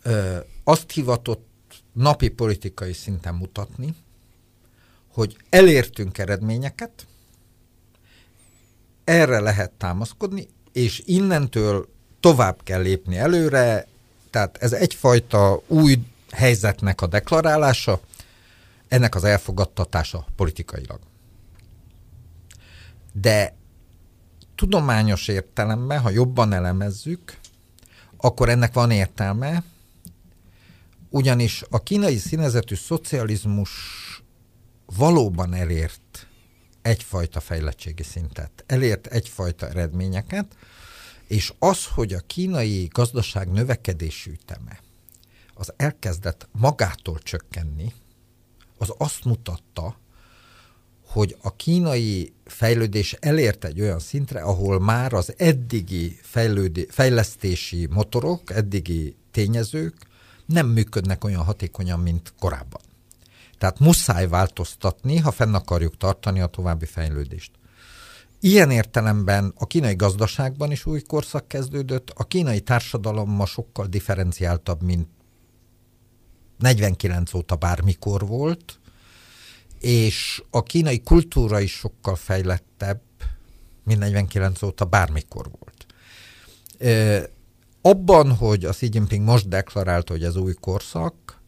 [0.03, 1.48] Ö, azt hivatott
[1.93, 3.95] napi politikai szinten mutatni,
[5.13, 7.07] hogy elértünk eredményeket,
[9.03, 11.87] erre lehet támaszkodni, és innentől
[12.19, 13.87] tovább kell lépni előre,
[14.29, 15.97] tehát ez egyfajta új
[16.31, 18.01] helyzetnek a deklarálása,
[18.87, 20.99] ennek az elfogadtatása politikailag.
[23.13, 23.55] De
[24.55, 27.37] tudományos értelemben, ha jobban elemezzük,
[28.17, 29.63] akkor ennek van értelme,
[31.09, 33.69] ugyanis a kínai színezetű szocializmus
[34.85, 36.27] valóban elért
[36.81, 40.55] egyfajta fejlettségi szintet, elért egyfajta eredményeket,
[41.27, 44.79] és az, hogy a kínai gazdaság növekedési üteme
[45.53, 47.93] az elkezdett magától csökkenni,
[48.77, 49.99] az azt mutatta,
[51.05, 58.51] hogy a kínai fejlődés elért egy olyan szintre, ahol már az eddigi fejlődé, fejlesztési motorok,
[58.51, 60.08] eddigi tényezők
[60.49, 62.81] nem működnek olyan hatékonyan, mint korábban.
[63.57, 67.51] Tehát muszáj változtatni, ha fenn akarjuk tartani a további fejlődést.
[68.39, 74.81] Ilyen értelemben a kínai gazdaságban is új korszak kezdődött, a kínai társadalom ma sokkal differenciáltabb,
[74.81, 75.07] mint
[76.57, 78.79] 49 óta bármikor volt,
[79.79, 83.01] és a kínai kultúra is sokkal fejlettebb,
[83.83, 85.85] mint 49 óta bármikor volt.
[87.81, 91.39] Abban, hogy a Xi Jinping most deklarálta, hogy ez új korszak,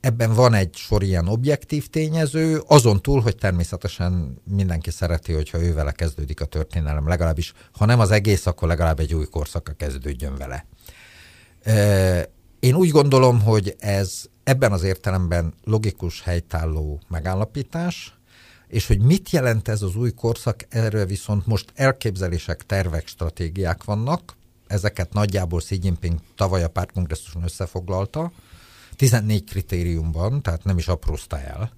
[0.00, 5.74] Ebben van egy sor ilyen objektív tényező, azon túl, hogy természetesen mindenki szereti, hogyha ő
[5.74, 10.36] vele kezdődik a történelem, legalábbis, ha nem az egész, akkor legalább egy új korszaka kezdődjön
[10.36, 10.66] vele.
[12.60, 18.18] Én úgy gondolom, hogy ez ebben az értelemben logikus, helytálló megállapítás,
[18.68, 24.36] és hogy mit jelent ez az új korszak, erről viszont most elképzelések, tervek, stratégiák vannak,
[24.70, 28.32] ezeket nagyjából Xi Jinping tavaly a pártkongresszuson összefoglalta,
[28.96, 31.72] 14 kritériumban, tehát nem is aprózta el.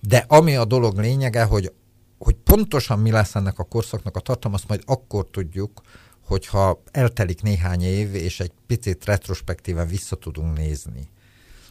[0.00, 1.72] De ami a dolog lényege, hogy,
[2.18, 5.80] hogy pontosan mi lesz ennek a korszaknak a tartalma, azt majd akkor tudjuk,
[6.24, 11.08] hogyha eltelik néhány év, és egy picit retrospektíven vissza tudunk nézni.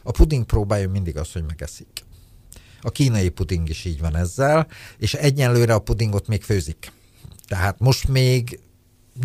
[0.02, 2.04] A puding próbálja mindig azt, hogy megeszik.
[2.80, 4.66] A kínai puding is így van ezzel,
[4.98, 6.92] és egyenlőre a pudingot még főzik.
[7.46, 8.60] Tehát most még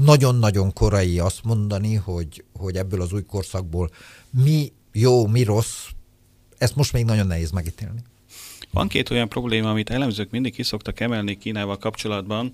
[0.03, 3.89] nagyon-nagyon korai azt mondani, hogy, hogy ebből az új korszakból
[4.29, 5.87] mi jó, mi rossz,
[6.57, 8.01] ezt most még nagyon nehéz megítélni.
[8.71, 12.51] Van két olyan probléma, amit elemzők mindig kiszoktak emelni Kínával kapcsolatban,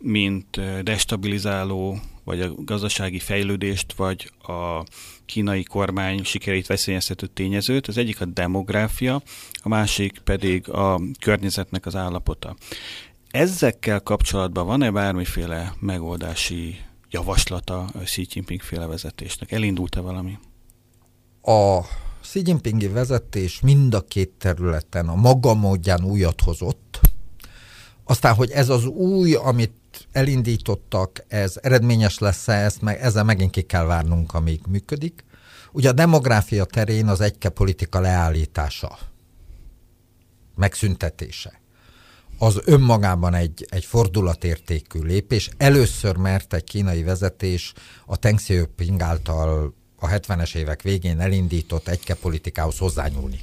[0.00, 4.84] mint destabilizáló, vagy a gazdasági fejlődést, vagy a
[5.26, 7.86] kínai kormány sikerét veszélyeztető tényezőt.
[7.86, 9.22] Az egyik a demográfia,
[9.62, 12.56] a másik pedig a környezetnek az állapota.
[13.32, 16.80] Ezekkel kapcsolatban van-e bármiféle megoldási
[17.10, 19.52] javaslata a Xi Jinping féle vezetésnek?
[19.52, 20.38] Elindult-e valami?
[21.42, 21.80] a
[22.20, 27.00] Xi Jinpingi vezetés mind a két területen a maga módján újat hozott.
[28.04, 33.62] Aztán, hogy ez az új, amit elindítottak, ez eredményes lesz-e, ezt meg, ezzel megint ki
[33.62, 35.24] kell várnunk, amíg működik.
[35.72, 38.98] Ugye a demográfia terén az egyke politika leállítása,
[40.54, 41.61] megszüntetése,
[42.42, 45.50] az önmagában egy, egy fordulatértékű lépés.
[45.56, 47.72] Először mert egy kínai vezetés
[48.06, 53.40] a Teng Xiaoping által a 70-es évek végén elindított egyke politikához hozzányúlni.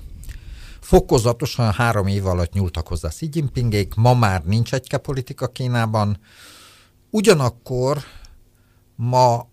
[0.80, 6.20] Fokozatosan három év alatt nyúltak hozzá Xi Jinpingék, ma már nincs egyke politika Kínában,
[7.10, 7.98] ugyanakkor
[8.96, 9.48] ma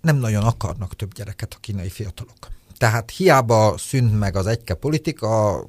[0.00, 2.48] nem nagyon akarnak több gyereket a kínai fiatalok.
[2.76, 5.60] Tehát hiába szűnt meg az egyke politika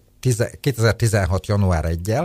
[0.59, 1.47] 2016.
[1.47, 2.15] január 1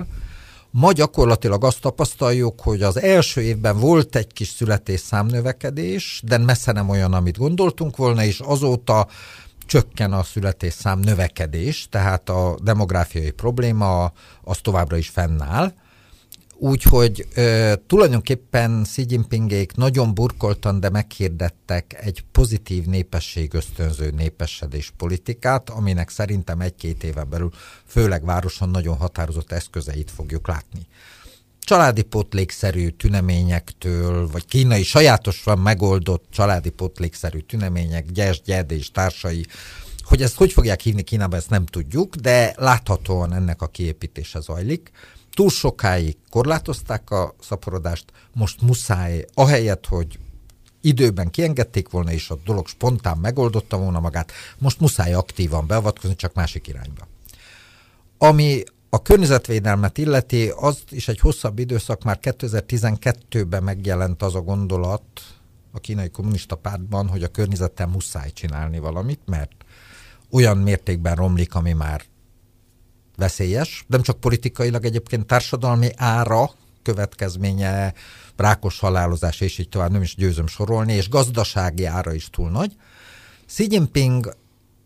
[0.75, 6.89] Ma gyakorlatilag azt tapasztaljuk, hogy az első évben volt egy kis születésszámnövekedés, de messze nem
[6.89, 9.07] olyan, amit gondoltunk volna, és azóta
[9.67, 14.13] csökken a születésszám növekedés, tehát a demográfiai probléma
[14.43, 15.73] az továbbra is fennáll.
[16.65, 17.29] Úgyhogy
[17.87, 26.61] tulajdonképpen Xi Jinpingék nagyon burkoltan, de meghirdettek egy pozitív népesség ösztönző népesedés politikát, aminek szerintem
[26.61, 27.51] egy-két éven belül,
[27.87, 30.87] főleg városon nagyon határozott eszközeit fogjuk látni.
[31.61, 39.47] Családi potlékszerű tüneményektől, vagy kínai sajátosan megoldott családi potlékszerű tünemények, gyes, gyed és társai,
[40.03, 44.91] hogy ezt hogy fogják hívni Kínában, ezt nem tudjuk, de láthatóan ennek a kiépítése zajlik
[45.35, 48.05] túl sokáig korlátozták a szaporodást,
[48.35, 50.19] most muszáj, ahelyett, hogy
[50.81, 56.35] időben kiengedték volna, és a dolog spontán megoldotta volna magát, most muszáj aktívan beavatkozni, csak
[56.35, 57.09] másik irányba.
[58.19, 65.03] Ami a környezetvédelmet illeti, az is egy hosszabb időszak, már 2012-ben megjelent az a gondolat
[65.73, 69.53] a kínai kommunista pártban, hogy a környezettel muszáj csinálni valamit, mert
[70.31, 72.03] olyan mértékben romlik, ami már
[73.23, 76.51] veszélyes, nem csak politikailag egyébként társadalmi ára,
[76.83, 77.95] következménye,
[78.37, 82.77] rákos halálozás, és így tovább nem is győzöm sorolni, és gazdasági ára is túl nagy.
[83.47, 84.37] Xi Jinping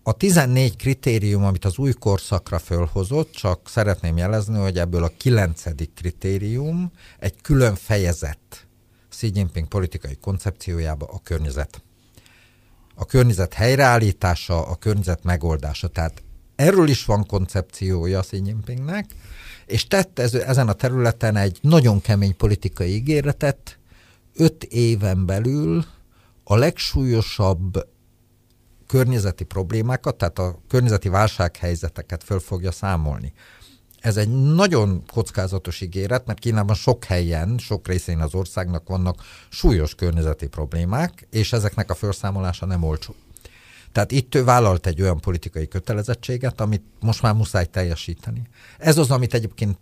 [0.03, 5.63] a 14 kritérium, amit az új korszakra fölhozott, csak szeretném jelezni, hogy ebből a 9.
[5.95, 8.67] kritérium egy külön fejezet
[9.09, 11.83] Xi Jinping politikai koncepciójába a környezet.
[12.99, 15.89] a környezet helyreállítása, a környezet megoldása.
[15.89, 16.23] Tehát
[16.57, 19.07] erről is van koncepciója Xi Jinpingnek,
[19.67, 23.79] és tett ez, ezen a területen egy nagyon kemény politikai ígéretet,
[24.35, 25.85] öt éven belül
[26.45, 27.89] a legsúlyosabb
[28.87, 33.33] környezeti problémákat, tehát a környezeti válsághelyzeteket föl fogja számolni.
[34.01, 39.95] Ez egy nagyon kockázatos ígéret, mert Kínában sok helyen, sok részén az országnak vannak súlyos
[39.95, 43.15] környezeti problémák, és ezeknek a felszámolása nem olcsó.
[43.97, 48.43] Tehát itt ő vállalt egy olyan politikai kötelezettséget, amit most már muszáj teljesíteni.
[48.79, 49.79] Ez az, amit egyébként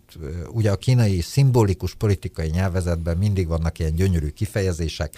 [0.47, 5.13] ugye a kínai szimbolikus politikai nyelvezetben mindig vannak ilyen gyönyörű kifejezések.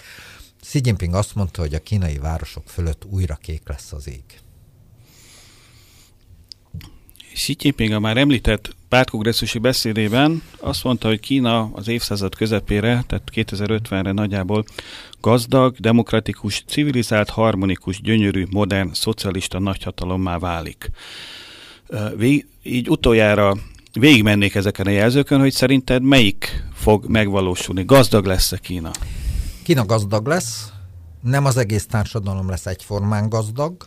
[0.60, 4.24] Xi Jinping azt mondta, hogy a kínai városok fölött újra kék lesz az ég.
[7.38, 13.30] Xi Jinping a már említett pártkongresszusi beszédében azt mondta, hogy Kína az évszázad közepére, tehát
[13.34, 14.64] 2050-re nagyjából
[15.20, 20.90] gazdag, demokratikus, civilizált, harmonikus, gyönyörű, modern, szocialista nagyhatalommá válik.
[22.16, 23.56] Vég, így utoljára
[23.92, 27.84] végigmennék ezeken a jelzőkön, hogy szerinted melyik fog megvalósulni?
[27.84, 28.90] Gazdag lesz-e Kína?
[29.62, 30.72] Kína gazdag lesz,
[31.22, 33.86] nem az egész társadalom lesz egyformán gazdag,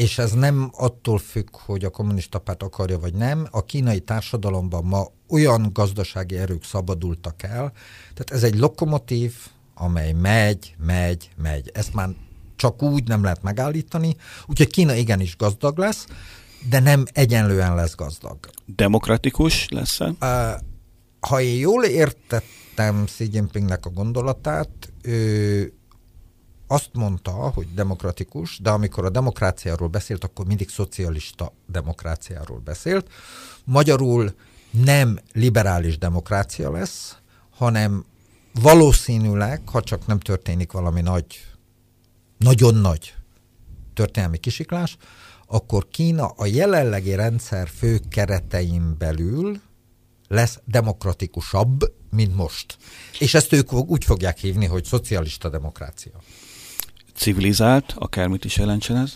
[0.00, 3.46] és ez nem attól függ, hogy a kommunista párt akarja vagy nem.
[3.50, 7.72] A kínai társadalomban ma olyan gazdasági erők szabadultak el,
[8.14, 9.34] tehát ez egy lokomotív,
[9.74, 11.70] amely megy, megy, megy.
[11.74, 12.08] Ezt már
[12.56, 16.06] csak úgy nem lehet megállítani, úgyhogy Kína igenis gazdag lesz,
[16.68, 18.38] de nem egyenlően lesz gazdag.
[18.66, 20.14] Demokratikus lesz-e?
[20.20, 20.60] Uh,
[21.20, 25.72] ha én jól értettem Xi Jinpingnek a gondolatát, ő
[26.70, 33.08] azt mondta, hogy demokratikus, de amikor a demokráciáról beszélt, akkor mindig szocialista demokráciáról beszélt.
[33.64, 34.34] Magyarul
[34.70, 37.16] nem liberális demokrácia lesz,
[37.50, 38.04] hanem
[38.54, 41.46] valószínűleg, ha csak nem történik valami nagy,
[42.38, 43.14] nagyon nagy
[43.94, 44.96] történelmi kisiklás,
[45.46, 49.60] akkor Kína a jelenlegi rendszer fő keretein belül
[50.28, 52.76] lesz demokratikusabb, mint most.
[53.18, 56.12] És ezt ők úgy fogják hívni, hogy szocialista demokrácia
[57.14, 59.12] civilizált, akármit is jelentsen ez?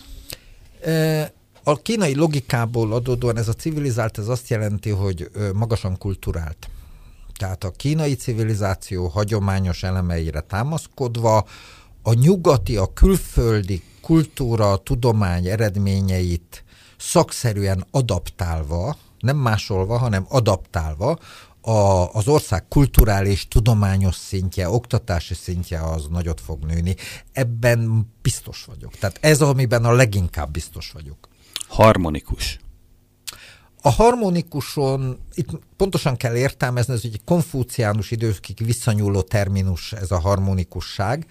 [1.63, 6.69] A kínai logikából adódóan ez a civilizált, ez azt jelenti, hogy magasan kulturált.
[7.37, 11.45] Tehát a kínai civilizáció hagyományos elemeire támaszkodva
[12.01, 16.63] a nyugati, a külföldi kultúra, tudomány eredményeit
[16.97, 21.19] szakszerűen adaptálva, nem másolva, hanem adaptálva
[21.65, 26.95] a, az ország kulturális, tudományos szintje, oktatási szintje az nagyot fog nőni.
[27.31, 28.91] Ebben biztos vagyok.
[28.97, 31.29] Tehát ez, amiben a leginkább biztos vagyok.
[31.67, 32.59] Harmonikus.
[33.81, 41.27] A harmonikuson, itt pontosan kell értelmezni, ez egy konfúciánus időkig visszanyúló terminus, ez a harmonikusság.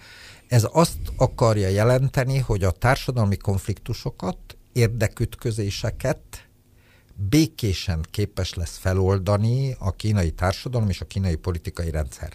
[0.47, 4.37] Ez azt akarja jelenteni, hogy a társadalmi konfliktusokat,
[4.73, 6.44] érdekütközéseket
[7.15, 12.33] békésen képes lesz feloldani a kínai társadalom és a kínai politikai rendszer.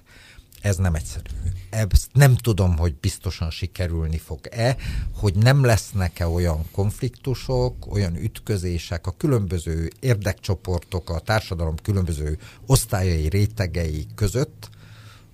[0.60, 1.30] Ez nem egyszerű.
[1.70, 4.76] Ezt nem tudom, hogy biztosan sikerülni fog-e,
[5.14, 14.06] hogy nem lesznek-e olyan konfliktusok, olyan ütközések a különböző érdekcsoportok, a társadalom különböző osztályai, rétegei
[14.14, 14.70] között,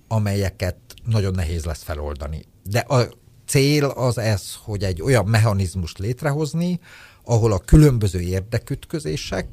[0.08, 2.44] amelyeket nagyon nehéz lesz feloldani.
[2.62, 3.08] De a
[3.46, 6.80] cél az ez, hogy egy olyan mechanizmust létrehozni,
[7.28, 9.46] ahol a különböző érdekütközések,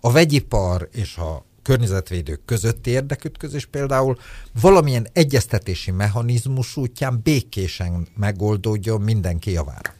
[0.00, 4.18] a vegyipar és a környezetvédők közötti érdekütközés például
[4.60, 9.94] valamilyen egyeztetési mechanizmus útján békésen megoldódjon mindenki javára.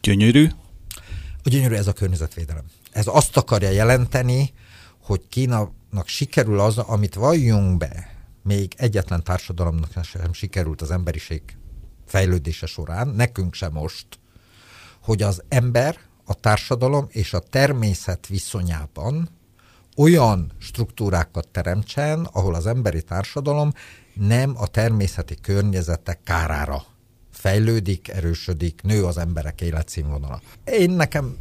[0.00, 0.48] Gyönyörű?
[1.42, 2.64] A gyönyörű ez a környezetvédelem.
[2.90, 4.52] Ez azt akarja jelenteni,
[5.02, 11.42] hogy Kínának sikerül az, amit valljunk be, még egyetlen társadalomnak sem sikerült az emberiség
[12.06, 14.06] fejlődése során, nekünk sem most,
[15.00, 19.28] hogy az ember a társadalom és a természet viszonyában
[19.96, 23.72] olyan struktúrákat teremtsen, ahol az emberi társadalom
[24.14, 26.84] nem a természeti környezetek kárára
[27.32, 30.40] fejlődik, erősödik, nő az emberek életszínvonala.
[30.64, 31.36] Én nekem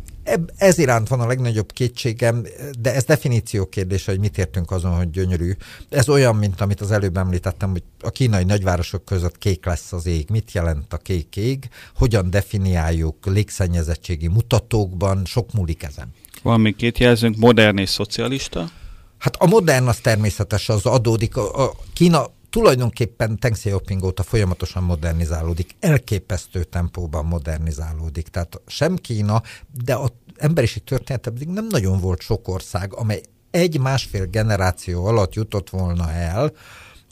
[0.55, 2.45] ez iránt van a legnagyobb kétségem,
[2.80, 5.51] de ez definíció kérdése, hogy mit értünk azon, hogy gyönyörű.
[5.89, 10.05] Ez olyan, mint amit az előbb említettem, hogy a kínai nagyvárosok között kék lesz az
[10.05, 10.30] ég.
[10.30, 11.69] Mit jelent a kék ég?
[11.95, 15.25] Hogyan definiáljuk légszennyezettségi mutatókban?
[15.25, 16.13] Sok múlik ezen.
[16.43, 18.69] Van még két jelzőnk, modern és szocialista.
[19.17, 21.38] Hát a modern az természetes, az adódik.
[21.38, 28.28] A, a Kína tulajdonképpen Teng Xiaoping óta folyamatosan modernizálódik, elképesztő tempóban modernizálódik.
[28.28, 29.41] Tehát sem Kína,
[29.84, 33.22] de az emberiség története pedig nem nagyon volt sok ország, amely
[33.52, 36.52] egy-másfél generáció alatt jutott volna el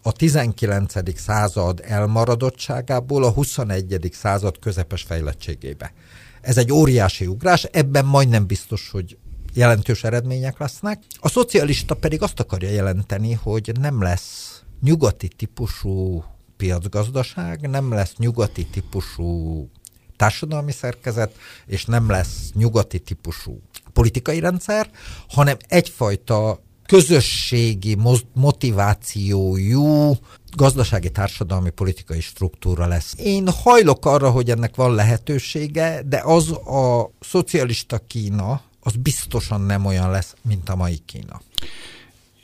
[0.02, 1.20] a 19.
[1.20, 4.10] század elmaradottságából a 21.
[4.14, 5.94] század közepes fejlettségébe.
[6.42, 9.18] Ez egy óriási ugrás, ebben majdnem biztos, hogy
[9.54, 11.04] jelentős eredmények lesznek.
[11.20, 16.24] A szocialista pedig azt akarja jelenteni, hogy nem lesz nyugati típusú
[16.58, 19.70] piacgazdaság, nem lesz nyugati típusú
[20.16, 23.62] társadalmi szerkezet, és nem lesz nyugati típusú
[23.94, 24.90] politikai rendszer,
[25.30, 27.98] hanem egyfajta közösségi
[28.34, 30.18] motivációjú
[30.56, 33.14] gazdasági, társadalmi, politikai struktúra lesz.
[33.18, 39.86] Én hajlok arra, hogy ennek van lehetősége, de az a szocialista Kína, az biztosan nem
[39.86, 41.42] olyan lesz, mint a mai Kína.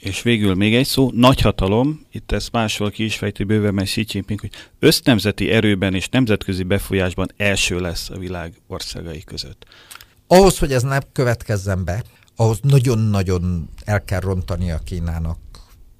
[0.03, 4.39] És végül még egy szó, nagyhatalom, itt ezt máshol ki is fejti bőven Xi Jinping,
[4.39, 9.65] hogy össznemzeti erőben és nemzetközi befolyásban első lesz a világ országai között.
[10.27, 12.03] Ahhoz, hogy ez ne következzen be,
[12.35, 15.37] ahhoz nagyon-nagyon el kell rontani a Kínának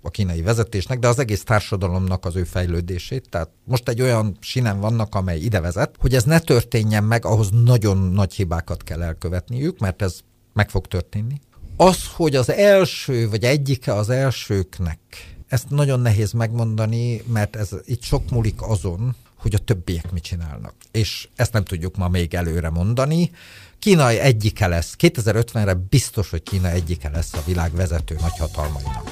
[0.01, 3.29] a kínai vezetésnek, de az egész társadalomnak az ő fejlődését.
[3.29, 7.49] Tehát most egy olyan sinem vannak, amely ide vezet, hogy ez ne történjen meg, ahhoz
[7.63, 10.19] nagyon nagy hibákat kell elkövetniük, mert ez
[10.53, 11.39] meg fog történni.
[11.77, 14.99] Az, hogy az első, vagy egyike az elsőknek,
[15.47, 20.73] ezt nagyon nehéz megmondani, mert ez itt sok múlik azon, hogy a többiek mit csinálnak.
[20.91, 23.31] És ezt nem tudjuk ma még előre mondani.
[23.79, 24.95] Kína egyike lesz.
[24.99, 29.09] 2050-re biztos, hogy Kína egyike lesz a világ vezető nagyhatalmainak.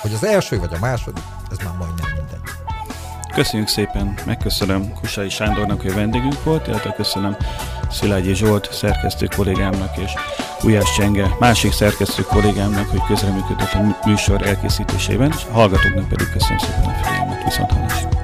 [0.00, 2.40] Hogy az első vagy a második, ez már majdnem mindegy.
[3.34, 7.36] Köszönjük szépen, megköszönöm Kusai Sándornak, hogy vendégünk volt, illetve köszönöm
[7.90, 10.12] Szilágyi Zsolt szerkesztő kollégámnak és
[10.63, 16.57] Ujás Csenge másik szerkesztő kollégámnak, hogy közreműködött a műsor elkészítésében, és a hallgatóknak pedig köszönöm
[16.57, 17.43] szépen a figyelmet.
[17.43, 18.19] Viszont hallásra.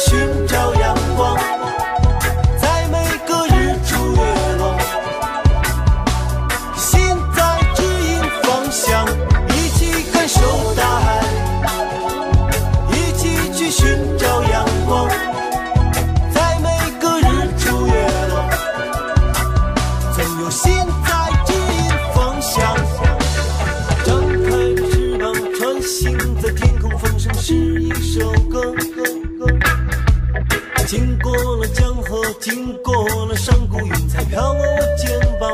[0.00, 0.93] 寻找阳
[30.95, 32.93] 经过了江河，经过
[33.25, 35.51] 了山谷，云彩飘过我肩膀。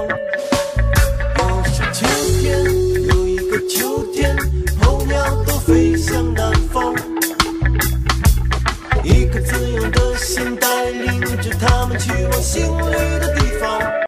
[1.40, 2.06] 又是秋
[2.40, 2.64] 天，
[3.08, 4.38] 又一个秋天，
[4.80, 6.94] 候鸟都飞向南方。
[9.04, 13.92] 一颗自由的心，带领着他们去往心里的地方。